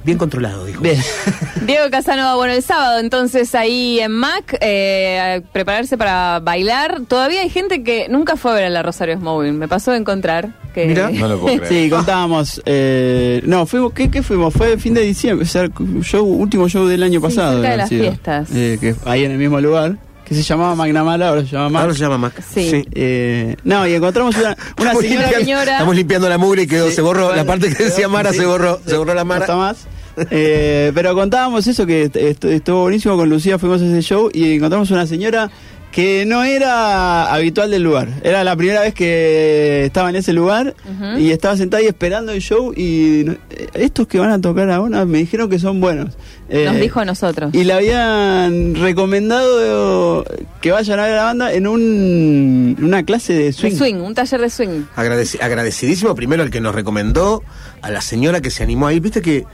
bien 0.03 0.17
controlado, 0.17 0.65
dijo. 0.65 0.81
Bien. 0.81 0.97
Diego 1.65 1.85
Casanova, 1.91 2.35
bueno, 2.35 2.53
el 2.53 2.63
sábado 2.63 2.99
entonces 2.99 3.53
ahí 3.55 3.99
en 3.99 4.11
Mac, 4.11 4.57
eh, 4.61 5.41
a 5.43 5.51
prepararse 5.51 5.97
para 5.97 6.39
bailar. 6.39 7.01
Todavía 7.07 7.41
hay 7.41 7.49
gente 7.49 7.83
que 7.83 8.07
nunca 8.09 8.35
fue 8.35 8.51
a 8.51 8.55
ver 8.55 8.63
a 8.65 8.69
la 8.69 8.81
Rosario 8.83 9.17
Smowing. 9.17 9.57
Me 9.57 9.67
pasó 9.67 9.91
de 9.91 9.97
encontrar 9.97 10.49
que... 10.73 10.85
Mira. 10.87 11.09
No 11.11 11.27
lo 11.27 11.39
puedo 11.39 11.57
creer. 11.61 11.67
Sí, 11.85 11.89
contábamos. 11.89 12.61
eh, 12.65 13.41
no, 13.45 13.65
fuimos, 13.65 13.93
¿qué, 13.93 14.09
¿qué 14.09 14.23
fuimos? 14.23 14.53
Fue 14.53 14.77
fin 14.77 14.93
de 14.93 15.01
diciembre, 15.01 15.45
o 15.45 15.47
sea, 15.47 15.69
show, 16.01 16.25
último 16.25 16.67
show 16.67 16.85
del 16.87 17.03
año 17.03 17.19
Sí, 17.19 17.25
pasado. 17.27 17.53
cerca 17.61 17.71
de 17.71 17.77
las 17.77 17.89
sido. 17.89 18.03
fiestas. 18.03 18.49
Eh, 18.53 18.77
que 18.81 18.95
ahí 19.05 19.23
en 19.25 19.31
el 19.31 19.37
mismo 19.37 19.59
lugar, 19.61 19.97
que 20.31 20.35
se 20.37 20.43
llamaba 20.43 20.75
Magnamala, 20.75 21.27
ahora 21.27 21.41
se 21.41 21.47
llama 21.47 21.67
Mac. 21.69 21.81
Ahora 21.81 21.93
se 21.93 21.99
llama 21.99 22.17
Mac. 22.17 22.41
Sí. 22.53 22.85
Eh, 22.93 23.57
no, 23.65 23.85
y 23.85 23.93
encontramos 23.95 24.33
una, 24.37 24.49
una 24.49 24.55
Estamos 24.91 25.01
señora. 25.03 25.21
limpiando- 25.27 25.39
señora- 25.45 25.71
Estamos 25.73 25.95
limpiando 25.97 26.29
la 26.29 26.37
mugre 26.37 26.61
y 26.63 26.67
quedó, 26.67 26.87
Sí, 26.87 26.95
se 26.95 27.01
borró. 27.01 27.23
bueno, 27.25 27.35
la 27.35 27.45
parte 27.45 27.75
que 27.75 27.83
decía 27.83 28.07
Mara 28.07 28.31
sí, 28.31 28.37
se 28.37 28.45
borró. 28.45 28.77
sí, 28.77 28.91
Se 28.91 28.97
borró 28.97 29.13
la 29.13 29.21
no 29.21 29.25
Mara. 29.25 29.41
está 29.41 29.55
más. 29.57 29.87
Eh, 30.29 30.91
pero 30.95 31.13
contábamos 31.15 31.67
eso, 31.67 31.85
que 31.85 32.03
est- 32.03 32.15
est- 32.15 32.45
estuvo 32.45 32.81
buenísimo 32.83 33.17
con 33.17 33.29
Lucía, 33.29 33.59
fuimos 33.59 33.81
a 33.81 33.85
ese 33.85 34.01
show 34.01 34.29
y 34.33 34.55
encontramos 34.55 34.89
una 34.91 35.05
señora 35.05 35.49
que 35.91 36.25
no 36.25 36.43
era 36.43 37.33
habitual 37.33 37.69
del 37.71 37.83
lugar. 37.83 38.07
Era 38.23 38.43
la 38.43 38.55
primera 38.55 38.81
vez 38.81 38.93
que 38.93 39.83
estaba 39.85 40.09
en 40.09 40.15
ese 40.15 40.31
lugar 40.33 40.73
y 41.17 41.31
estaba 41.31 41.57
sentada 41.57 41.81
ahí 41.81 41.87
esperando 41.87 42.31
el 42.31 42.39
show 42.41 42.73
y 42.75 43.29
eh, 43.29 43.37
estos 43.73 44.07
que 44.07 44.17
van 44.19 44.31
a 44.31 44.39
tocar 44.39 44.69
ahora 44.71 45.05
me 45.05 45.17
dijeron 45.19 45.49
que 45.49 45.59
son 45.59 45.81
buenos. 45.81 46.15
Eh, 46.49 46.65
Nos 46.65 46.77
dijo 46.79 46.99
a 46.99 47.05
nosotros. 47.05 47.53
y 47.53 47.63
le 47.63 47.73
habían 47.73 48.75
recomendado 48.75 50.25
que 50.61 50.71
vayan 50.71 50.99
a 50.99 51.03
ver 51.03 51.13
a 51.13 51.15
la 51.17 51.23
banda 51.23 51.53
en 51.53 51.67
un, 51.67 52.77
una 52.81 53.03
clase 53.03 53.33
de 53.33 53.53
swing. 53.53 53.71
De 53.71 53.77
swing, 53.77 53.95
un 53.95 54.13
taller 54.13 54.41
de 54.41 54.49
swing. 54.49 54.83
Agradeci- 54.95 55.41
agradecidísimo 55.41 56.15
primero 56.15 56.43
al 56.43 56.49
que 56.49 56.61
nos 56.61 56.73
recomendó, 56.75 57.43
a 57.81 57.89
la 57.89 58.01
señora 58.01 58.41
que 58.41 58.49
se 58.51 58.63
animó 58.63 58.87
a 58.87 58.93
ir. 58.93 59.01
Viste 59.01 59.21
que 59.21 59.45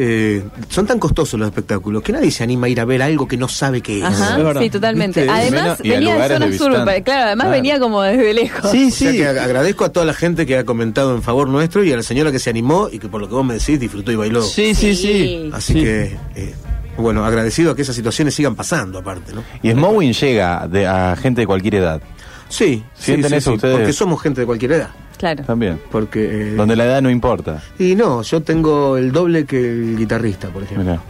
eh, 0.00 0.44
son 0.68 0.86
tan 0.86 1.00
costosos 1.00 1.40
los 1.40 1.48
espectáculos 1.48 2.04
que 2.04 2.12
nadie 2.12 2.30
se 2.30 2.44
anima 2.44 2.68
a 2.68 2.70
ir 2.70 2.78
a 2.80 2.84
ver 2.84 3.02
algo 3.02 3.26
que 3.26 3.36
no 3.36 3.48
sabe 3.48 3.80
qué 3.80 3.98
es. 3.98 4.04
Ajá, 4.04 4.38
es 4.52 4.58
sí, 4.60 4.70
totalmente. 4.70 5.22
¿Viste? 5.22 5.34
Además, 5.36 5.80
y 5.82 5.88
venía 5.90 6.14
de 6.16 6.34
zona 6.34 6.46
de 6.46 6.56
sur, 6.58 6.70
claro, 6.72 6.86
además 7.26 7.34
Claro. 7.46 7.50
venía 7.50 7.80
como 7.80 8.02
desde 8.02 8.32
lejos. 8.32 8.70
Sí, 8.70 8.86
O 8.86 8.90
sea 8.92 9.10
sí. 9.10 9.16
que 9.18 9.24
ag- 9.26 9.38
agradezco 9.40 9.84
a 9.84 9.88
toda 9.88 10.06
la 10.06 10.14
gente 10.14 10.46
que 10.46 10.56
ha 10.56 10.64
comentado 10.64 11.16
en 11.16 11.22
favor 11.22 11.48
nuestro 11.48 11.82
y 11.82 11.92
a 11.92 11.96
la 11.96 12.04
señora 12.04 12.30
que 12.30 12.38
se 12.38 12.48
animó 12.48 12.88
y 12.92 13.00
que 13.00 13.08
por 13.08 13.20
lo 13.20 13.28
que 13.28 13.34
vos 13.34 13.44
me 13.44 13.54
decís 13.54 13.80
disfrutó 13.80 14.12
y 14.12 14.16
bailó. 14.16 14.40
Sí, 14.42 14.72
sí, 14.74 14.94
sí. 14.94 15.12
Sí. 15.12 15.50
Así 15.52 15.72
Sí. 15.72 15.80
que, 15.80 16.16
eh, 16.36 16.54
bueno, 16.96 17.24
agradecido 17.24 17.72
a 17.72 17.76
que 17.76 17.82
esas 17.82 17.96
situaciones 17.96 18.34
sigan 18.34 18.54
pasando 18.54 19.00
aparte, 19.00 19.32
¿no? 19.32 19.42
Y 19.62 19.72
Smowing 19.72 20.12
llega 20.12 20.68
de- 20.68 20.86
a 20.86 21.16
gente 21.16 21.40
de 21.40 21.46
cualquier 21.48 21.74
edad. 21.74 22.00
Sí, 22.48 22.82
¿Sienten 22.94 23.30
sí, 23.30 23.36
eso 23.36 23.50
sí, 23.50 23.56
ustedes? 23.56 23.76
Porque 23.76 23.92
somos 23.92 24.22
gente 24.22 24.40
de 24.42 24.46
cualquier 24.46 24.72
edad. 24.72 24.90
Claro. 25.18 25.44
También. 25.44 25.80
Porque. 25.90 26.52
eh, 26.52 26.54
Donde 26.54 26.76
la 26.76 26.84
edad 26.86 27.02
no 27.02 27.10
importa. 27.10 27.62
Y 27.78 27.94
no, 27.94 28.22
yo 28.22 28.40
tengo 28.42 28.96
el 28.96 29.12
doble 29.12 29.44
que 29.44 29.58
el 29.60 29.96
guitarrista, 29.98 30.48
por 30.48 30.62
ejemplo. 30.62 30.84
Mirá. 30.84 31.00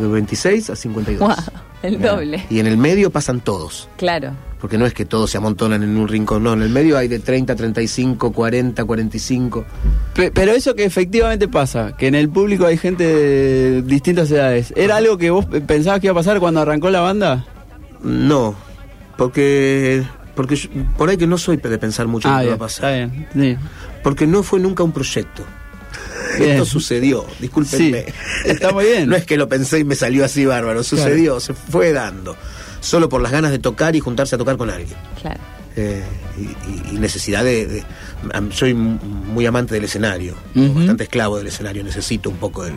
De 0.00 0.08
26 0.08 0.70
a 0.70 0.76
52. 0.76 1.20
Guau, 1.20 1.36
el 1.84 2.00
doble. 2.02 2.44
Y 2.50 2.58
en 2.58 2.66
el 2.66 2.76
medio 2.76 3.10
pasan 3.10 3.40
todos. 3.40 3.88
Claro. 3.96 4.32
Porque 4.60 4.76
no 4.76 4.86
es 4.86 4.92
que 4.92 5.04
todos 5.04 5.30
se 5.30 5.36
amontonan 5.38 5.84
en 5.84 5.96
un 5.96 6.08
rincón, 6.08 6.42
no. 6.42 6.52
En 6.52 6.62
el 6.62 6.68
medio 6.70 6.98
hay 6.98 7.06
de 7.06 7.20
30, 7.20 7.54
35, 7.54 8.32
40, 8.32 8.84
45. 8.84 9.64
Pe- 10.16 10.32
Pero 10.32 10.50
eso 10.50 10.74
que 10.74 10.82
efectivamente 10.84 11.46
pasa, 11.46 11.92
que 11.96 12.08
en 12.08 12.16
el 12.16 12.28
público 12.28 12.66
hay 12.66 12.76
gente 12.76 13.04
de 13.04 13.82
distintas 13.82 14.28
edades, 14.32 14.72
¿era 14.74 14.96
algo 14.96 15.16
que 15.16 15.30
vos 15.30 15.46
pensabas 15.46 16.00
que 16.00 16.08
iba 16.08 16.12
a 16.12 16.16
pasar 16.16 16.40
cuando 16.40 16.60
arrancó 16.60 16.90
la 16.90 17.00
banda? 17.02 17.46
No, 18.02 18.56
porque. 19.16 20.02
Porque 20.38 20.54
yo- 20.54 20.68
por 20.96 21.10
ahí 21.10 21.16
que 21.16 21.26
no 21.26 21.36
soy 21.36 21.56
de 21.56 21.78
pensar 21.78 22.06
mucho 22.06 22.28
en 22.28 22.34
lo 22.34 22.40
que 22.40 22.46
va 22.46 22.52
a 22.66 22.68
está 22.68 22.82
pasar. 22.82 22.94
bien. 23.10 23.28
sí. 23.34 23.56
Porque 24.04 24.24
no 24.24 24.44
fue 24.44 24.60
nunca 24.60 24.84
un 24.84 24.92
proyecto. 24.92 25.42
Bien. 26.38 26.50
Esto 26.52 26.64
sucedió, 26.64 27.26
discúlpenme. 27.40 28.04
Sí, 28.04 28.12
está 28.44 28.70
muy 28.70 28.84
bien. 28.84 29.08
no 29.10 29.16
es 29.16 29.24
que 29.26 29.36
lo 29.36 29.48
pensé 29.48 29.80
y 29.80 29.84
me 29.84 29.96
salió 29.96 30.24
así 30.24 30.46
bárbaro, 30.46 30.84
sucedió, 30.84 31.40
se 31.40 31.54
fue 31.54 31.92
dando. 31.92 32.36
Solo 32.78 33.08
por 33.08 33.20
las 33.20 33.32
ganas 33.32 33.50
de 33.50 33.58
tocar 33.58 33.96
y 33.96 34.00
juntarse 34.00 34.36
a 34.36 34.38
tocar 34.38 34.56
con 34.56 34.70
alguien. 34.70 34.96
Claro. 35.20 35.40
Eh, 35.74 36.04
y, 36.92 36.96
necesidad 36.98 37.42
de, 37.42 37.66
de- 37.66 37.84
Soy 38.52 38.74
muy 38.74 39.44
amante 39.46 39.74
del 39.74 39.84
escenario, 39.84 40.36
bastante 40.54 41.02
esclavo 41.02 41.38
del 41.38 41.48
escenario, 41.48 41.82
necesito 41.82 42.30
un 42.30 42.36
poco 42.36 42.62
del, 42.62 42.74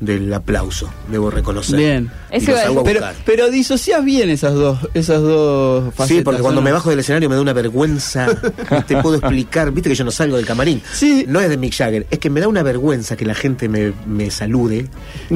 del 0.00 0.32
aplauso, 0.34 0.90
debo 1.10 1.30
reconocer. 1.30 1.78
Bien. 1.78 2.10
Eso 2.30 2.52
Pero, 2.52 2.74
buscar. 2.74 3.14
pero 3.24 3.48
disocias 3.50 4.04
bien 4.04 4.28
esas 4.28 4.52
dos, 4.52 4.78
esas 4.92 5.22
dos 5.22 5.94
facetas. 5.94 6.08
Sí, 6.18 6.22
porque 6.22 6.42
cuando 6.42 6.60
me 6.60 6.70
bajo 6.72 6.90
del 6.90 6.98
escenario 6.98 7.28
me 7.30 7.34
da 7.36 7.40
una 7.40 7.52
vergüenza. 7.52 8.26
No 8.70 8.84
te 8.84 8.96
puedo 9.00 9.16
explicar. 9.16 9.70
Viste 9.70 9.88
que 9.90 9.94
yo 9.94 10.04
no 10.04 10.10
salgo 10.10 10.36
del 10.36 10.44
camarín. 10.44 10.82
Sí. 10.92 11.24
No 11.28 11.40
es 11.40 11.48
de 11.48 11.56
Mick 11.56 11.72
Jagger. 11.74 12.06
Es 12.10 12.18
que 12.18 12.28
me 12.30 12.40
da 12.40 12.48
una 12.48 12.62
vergüenza 12.62 13.16
que 13.16 13.24
la 13.24 13.34
gente 13.34 13.68
me, 13.68 13.92
me 14.06 14.30
salude. 14.30 14.86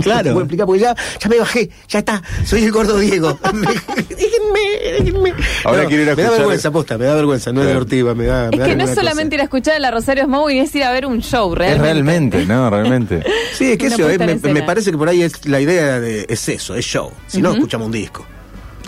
Claro. 0.02 0.18
No 0.18 0.22
te 0.22 0.30
puedo 0.32 0.40
explicar 0.40 0.66
porque 0.66 0.80
ya, 0.82 0.94
ya 1.20 1.28
me 1.28 1.38
bajé. 1.38 1.70
Ya 1.88 2.00
está. 2.00 2.22
Soy 2.44 2.64
el 2.64 2.72
gordo 2.72 2.98
Diego. 2.98 3.38
déjenme, 4.08 5.02
déjenme. 5.04 5.34
Ahora 5.64 5.86
quiero 5.86 6.02
ir 6.02 6.10
a 6.10 6.16
Me 6.16 6.22
da 6.22 6.28
escuchar- 6.28 6.38
vergüenza, 6.38 6.70
posta. 6.70 6.98
Me 6.98 7.04
da 7.06 7.14
vergüenza. 7.14 7.52
No 7.52 7.62
es. 7.62 7.76
Ortiva. 7.76 8.14
Me 8.14 8.26
da, 8.26 8.48
me 8.50 8.56
Es 8.56 8.58
da 8.60 8.66
que 8.66 8.76
no 8.76 8.84
es 8.84 8.94
solamente 8.94 9.34
ir 9.36 9.40
a 9.40 9.44
escuchar 9.44 9.76
a 9.76 9.78
la 9.78 9.90
Rosario 9.90 10.24
Smowing, 10.24 10.58
es 10.62 10.74
ir 10.74 10.84
a 10.84 10.92
ver 10.92 11.06
un 11.06 11.20
show, 11.22 11.52
Es 11.52 11.58
realmente. 11.58 11.92
realmente, 11.92 12.46
¿no? 12.46 12.68
Realmente. 12.70 13.22
Sí, 13.54 13.72
es 13.72 13.78
que 13.78 13.86
eso. 13.86 14.08
es- 14.08 14.18
me, 14.18 14.49
me 14.52 14.62
parece 14.62 14.90
que 14.90 14.98
por 14.98 15.08
ahí 15.08 15.22
es 15.22 15.46
la 15.46 15.60
idea 15.60 16.00
de, 16.00 16.26
es 16.28 16.48
eso. 16.48 16.74
Es 16.74 16.84
show. 16.84 17.10
Si 17.26 17.40
no, 17.42 17.52
escuchamos 17.52 17.86
un 17.86 17.92
disco. 17.92 18.24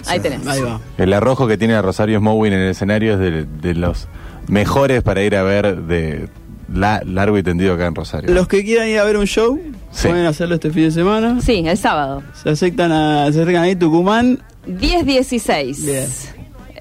Ahí 0.07 0.18
tenés. 0.20 0.46
Ahí 0.46 0.61
va. 0.62 0.81
El 0.98 1.12
arrojo 1.12 1.46
que 1.46 1.57
tiene 1.57 1.81
Rosario 1.81 2.18
Smowing 2.18 2.53
en 2.53 2.59
el 2.61 2.70
escenario 2.70 3.14
es 3.14 3.18
de, 3.20 3.44
de 3.44 3.75
los 3.75 4.09
mejores 4.48 5.03
para 5.03 5.22
ir 5.22 5.37
a 5.37 5.42
ver 5.44 5.77
de 5.83 6.29
la- 6.72 7.03
largo 7.05 7.38
y 7.38 7.42
tendido 7.42 7.75
acá 7.75 7.87
en 7.87 7.94
Rosario. 7.94 8.33
Los 8.35 8.48
que 8.48 8.64
quieran 8.64 8.88
ir 8.88 8.98
a 8.98 9.05
ver 9.05 9.16
un 9.16 9.27
show, 9.27 9.61
Sí. 9.92 10.09
pueden 10.09 10.27
hacerlo 10.27 10.55
este 10.57 10.70
fin 10.70 10.85
de 10.85 10.90
semana. 10.90 11.38
Sí, 11.40 11.62
el 11.66 11.77
sábado. 11.79 12.22
Se 12.42 12.51
acercan 12.51 12.90
a, 12.90 13.25
se 13.31 13.42
acercan 13.42 13.62
ahí 13.62 13.77
Tucumán, 13.77 14.42
10-16. 14.66 15.85
Bien. 15.85 16.07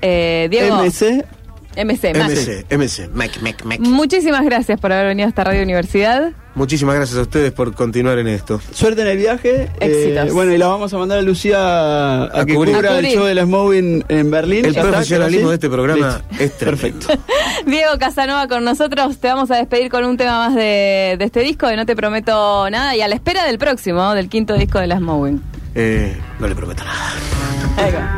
Eh, 0.02 0.48
Diego. 0.50 0.78
MC. 0.84 1.24
MC. 1.78 2.14
MC, 2.14 2.66
MC, 2.70 3.10
Mac, 3.14 3.32
Mac, 3.42 3.64
Mac. 3.64 3.80
Muchísimas 3.80 4.44
gracias 4.44 4.80
por 4.80 4.92
haber 4.92 5.08
venido 5.08 5.28
a 5.28 5.30
esta 5.30 5.44
Radio 5.44 5.64
Universidad. 5.64 6.32
Muchísimas 6.54 6.96
gracias 6.96 7.18
a 7.18 7.22
ustedes 7.22 7.54
por 7.54 7.74
continuar 7.74 8.20
en 8.20 8.28
esto. 8.28 8.60
Suerte 8.74 9.04
en 9.04 9.08
el 9.08 9.18
viaje. 9.18 9.70
Éxitos. 9.80 10.28
Eh, 10.28 10.32
bueno, 10.34 10.52
y 10.54 10.58
la 10.58 10.68
vamos 10.68 10.94
a 10.94 10.98
mandar 10.98 11.20
a 11.20 11.22
Lucía 11.22 11.60
a, 11.60 12.42
A 12.42 12.46
que 12.46 12.54
cubrir. 12.56 12.76
cubra 12.76 12.92
A 12.92 13.00
el 13.00 13.06
show 13.06 13.24
de 13.26 13.36
la 13.36 13.44
Smowing 13.44 14.04
en 14.10 14.32
Berlín. 14.32 14.66
El 14.66 14.74
profesionalismo 14.76 15.44
¿Quedó 15.44 15.50
de 15.50 15.56
este 15.56 15.70
programa 15.70 16.22
Listo. 16.30 16.44
es 16.44 16.58
tremendo. 16.58 17.08
Perfecto. 17.08 17.24
Diego 17.66 17.92
Casanova 18.00 18.48
con 18.50 18.66
nosotros. 18.66 19.18
Te 19.20 19.28
vamos 19.30 19.50
a 19.50 19.56
despedir 19.56 19.90
con 19.90 20.04
un 20.04 20.18
tema 20.18 20.40
más 20.50 20.56
de, 20.56 21.16
de 21.18 21.24
este 21.24 21.40
disco, 21.40 21.68
de 21.68 21.78
No 21.78 21.86
Te 21.86 21.96
Prometo 21.96 22.70
Nada, 22.70 22.98
y 22.98 23.02
a 23.02 23.08
la 23.08 23.16
espera 23.16 23.46
del 23.46 23.58
próximo, 23.58 24.14
del 24.14 24.28
quinto 24.28 24.56
disco 24.56 24.78
de 24.80 24.88
las 24.88 25.00
Mowing. 25.00 25.42
Eh, 25.74 26.18
no 26.38 26.48
le 26.50 26.56
prometo 26.56 26.84
nada. 26.84 28.12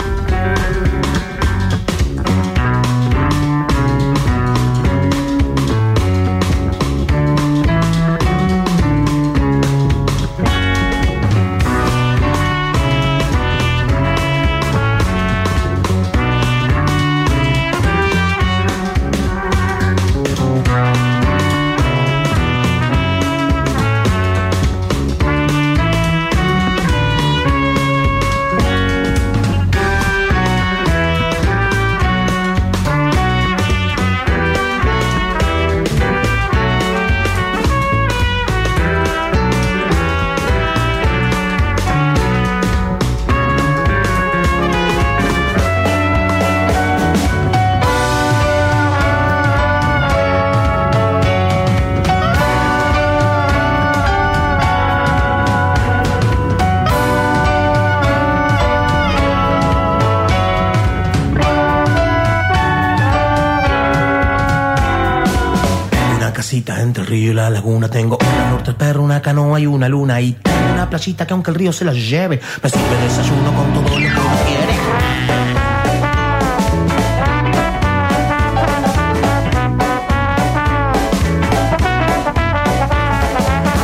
Perro, 69.58 69.68
una 69.68 69.88
y 69.88 69.89
luna. 69.89 70.22
Y 70.22 70.36
una 70.74 70.89
playita 70.89 71.26
que 71.26 71.34
aunque 71.34 71.52
el 71.52 71.56
río 71.56 71.74
se 71.74 71.86
la 71.86 71.94
lleve, 71.94 72.39
me 72.62 72.70
sirve 72.70 72.98
desayuno 73.04 73.54
con 73.54 73.74
todo 73.74 73.84
lo 73.84 73.89
que 73.89 74.00
quiere. 74.00 74.74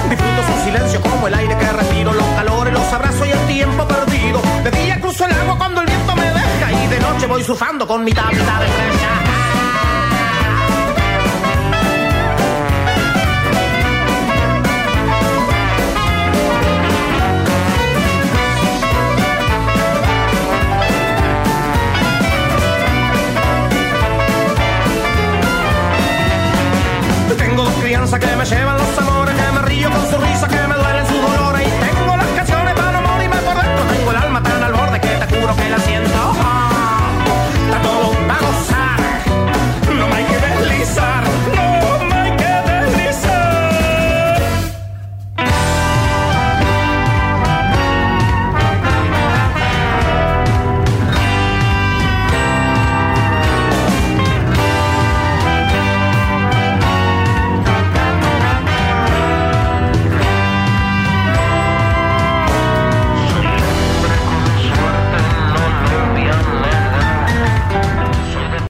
Disfruto 0.10 0.41
su 0.47 0.65
silencio 0.65 1.01
como 1.01 1.19
confianza 27.99 28.19
que 28.19 28.35
me 28.38 28.45
llevan 28.45 28.77
los 28.77 28.97
amores, 28.97 29.35
que 29.35 29.51
me 29.51 29.62
río 29.63 29.89
con 29.91 30.09
su 30.09 30.17
risa, 30.17 30.47
que 30.47 30.67
me 30.67 30.75
duelen 30.75 31.05
sus 31.05 31.21
dolores. 31.21 31.67
Y 31.67 31.71
tengo 31.85 32.15
las 32.15 32.27
canciones 32.27 32.73
para 32.73 32.91
no 32.93 33.01
morirme 33.01 33.35
por 33.38 33.55
dentro, 33.62 33.83
tengo 33.93 34.12
el 34.12 34.17
alma 34.17 34.41
tan 34.41 34.63
al 34.63 34.73
borde 34.73 35.01
que 35.01 35.07
te 35.07 35.39
juro 35.39 35.55
que 35.55 35.69
las 35.69 35.88